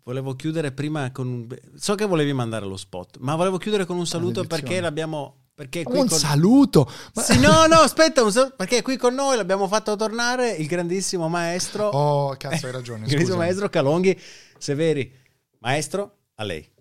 Volevo 0.03 0.35
chiudere 0.35 0.71
prima 0.71 1.11
con 1.11 1.27
un... 1.27 1.47
So 1.75 1.93
che 1.93 2.05
volevi 2.05 2.33
mandare 2.33 2.65
lo 2.65 2.77
spot, 2.77 3.17
ma 3.19 3.35
volevo 3.35 3.57
chiudere 3.57 3.85
con 3.85 3.95
un 3.95 4.07
saluto 4.07 4.43
perché 4.43 4.79
l'abbiamo... 4.79 5.35
Un 5.59 5.83
con... 5.83 6.09
saluto! 6.09 6.89
Ma- 7.13 7.21
Sì, 7.21 7.37
no, 7.37 7.67
no, 7.67 7.75
aspetta, 7.75 8.27
saluto, 8.31 8.55
perché 8.55 8.81
qui 8.81 8.97
con 8.97 9.13
noi 9.13 9.35
l'abbiamo 9.35 9.67
fatto 9.67 9.95
tornare 9.95 10.51
il 10.51 10.65
grandissimo 10.65 11.27
maestro... 11.27 11.89
Oh, 11.89 12.35
cazzo, 12.37 12.65
hai 12.65 12.71
ragione. 12.71 13.03
il 13.05 13.09
grandissimo 13.09 13.37
maestro 13.37 13.69
Calonghi 13.69 14.19
Severi. 14.57 15.13
Maestro, 15.59 16.15
a 16.35 16.43
lei. 16.43 16.77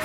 I 0.00 0.04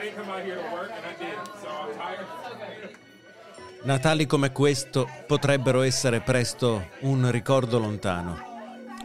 didn't 0.00 0.16
come 0.16 0.30
out 0.30 0.42
here 0.44 0.54
to 0.54 0.62
work, 0.72 0.90
and 0.90 1.04
I 1.04 1.12
did, 1.18 1.36
so 1.60 1.68
I'm 1.68 1.94
tired. 1.94 2.26
Natali 3.86 4.26
come 4.26 4.50
questo 4.50 5.08
potrebbero 5.28 5.82
essere 5.82 6.20
presto 6.20 6.88
un 7.02 7.30
ricordo 7.30 7.78
lontano. 7.78 8.36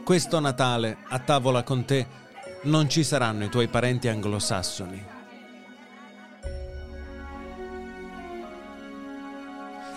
Questo 0.04 0.40
Natale, 0.40 0.98
a 1.08 1.20
tavola 1.20 1.62
con 1.62 1.86
te, 1.86 2.08
non 2.64 2.90
ci 2.90 3.04
saranno 3.04 3.44
i 3.44 3.50
tuoi 3.50 3.68
parenti 3.68 4.08
anglosassoni. 4.08 5.06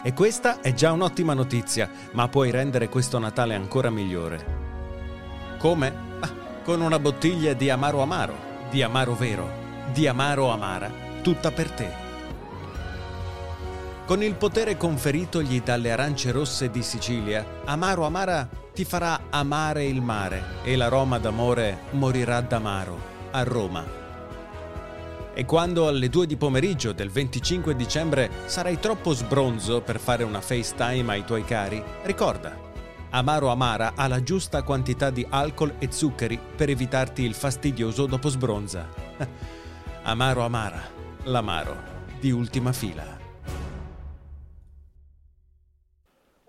E 0.02 0.12
questa 0.12 0.60
è 0.60 0.74
già 0.74 0.92
un'ottima 0.92 1.32
notizia, 1.32 1.88
ma 2.12 2.28
puoi 2.28 2.50
rendere 2.50 2.90
questo 2.90 3.18
Natale 3.18 3.54
ancora 3.54 3.88
migliore. 3.88 4.44
Come? 5.56 5.94
Ah, 6.20 6.30
con 6.62 6.82
una 6.82 6.98
bottiglia 6.98 7.54
di 7.54 7.70
Amaro 7.70 8.02
Amaro, 8.02 8.36
di 8.68 8.82
Amaro 8.82 9.14
Vero, 9.14 9.50
di 9.94 10.06
Amaro 10.06 10.50
Amara, 10.50 10.90
tutta 11.22 11.50
per 11.52 11.70
te. 11.70 12.03
Con 14.06 14.22
il 14.22 14.34
potere 14.34 14.76
conferitogli 14.76 15.62
dalle 15.62 15.90
arance 15.90 16.30
rosse 16.30 16.68
di 16.68 16.82
Sicilia, 16.82 17.62
Amaro 17.64 18.04
Amara 18.04 18.46
ti 18.74 18.84
farà 18.84 19.28
amare 19.30 19.86
il 19.86 20.02
mare 20.02 20.60
e 20.62 20.76
l'aroma 20.76 21.18
d'amore 21.18 21.84
morirà 21.92 22.42
d'amaro 22.42 23.00
a 23.30 23.42
Roma. 23.44 23.82
E 25.32 25.44
quando 25.46 25.88
alle 25.88 26.10
2 26.10 26.26
di 26.26 26.36
pomeriggio 26.36 26.92
del 26.92 27.08
25 27.08 27.74
dicembre 27.74 28.30
sarai 28.44 28.78
troppo 28.78 29.14
sbronzo 29.14 29.80
per 29.80 29.98
fare 29.98 30.22
una 30.22 30.42
FaceTime 30.42 31.10
ai 31.10 31.24
tuoi 31.24 31.44
cari, 31.44 31.82
ricorda, 32.02 32.54
Amaro 33.08 33.48
Amara 33.48 33.94
ha 33.96 34.06
la 34.06 34.22
giusta 34.22 34.62
quantità 34.64 35.08
di 35.08 35.26
alcol 35.26 35.76
e 35.78 35.88
zuccheri 35.90 36.38
per 36.54 36.68
evitarti 36.68 37.22
il 37.22 37.32
fastidioso 37.32 38.04
dopo 38.04 38.28
sbronza. 38.28 38.86
Amaro 40.04 40.44
Amara, 40.44 40.82
l'amaro 41.22 41.92
di 42.20 42.30
ultima 42.30 42.74
fila. 42.74 43.23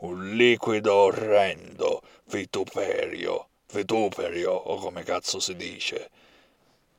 Un 0.05 0.37
liquido 0.37 0.95
orrendo, 0.95 2.03
vituperio, 2.31 3.47
vituperio, 3.73 4.51
o 4.51 4.77
come 4.77 5.01
cazzo 5.03 5.39
si 5.39 5.55
dice. 5.55 6.11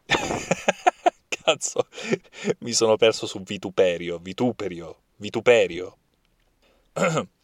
cazzo, 1.28 1.86
mi 2.58 2.72
sono 2.72 2.96
perso 2.96 3.26
su 3.26 3.40
vituperio, 3.42 4.18
vituperio, 4.18 4.96
vituperio. 5.18 5.96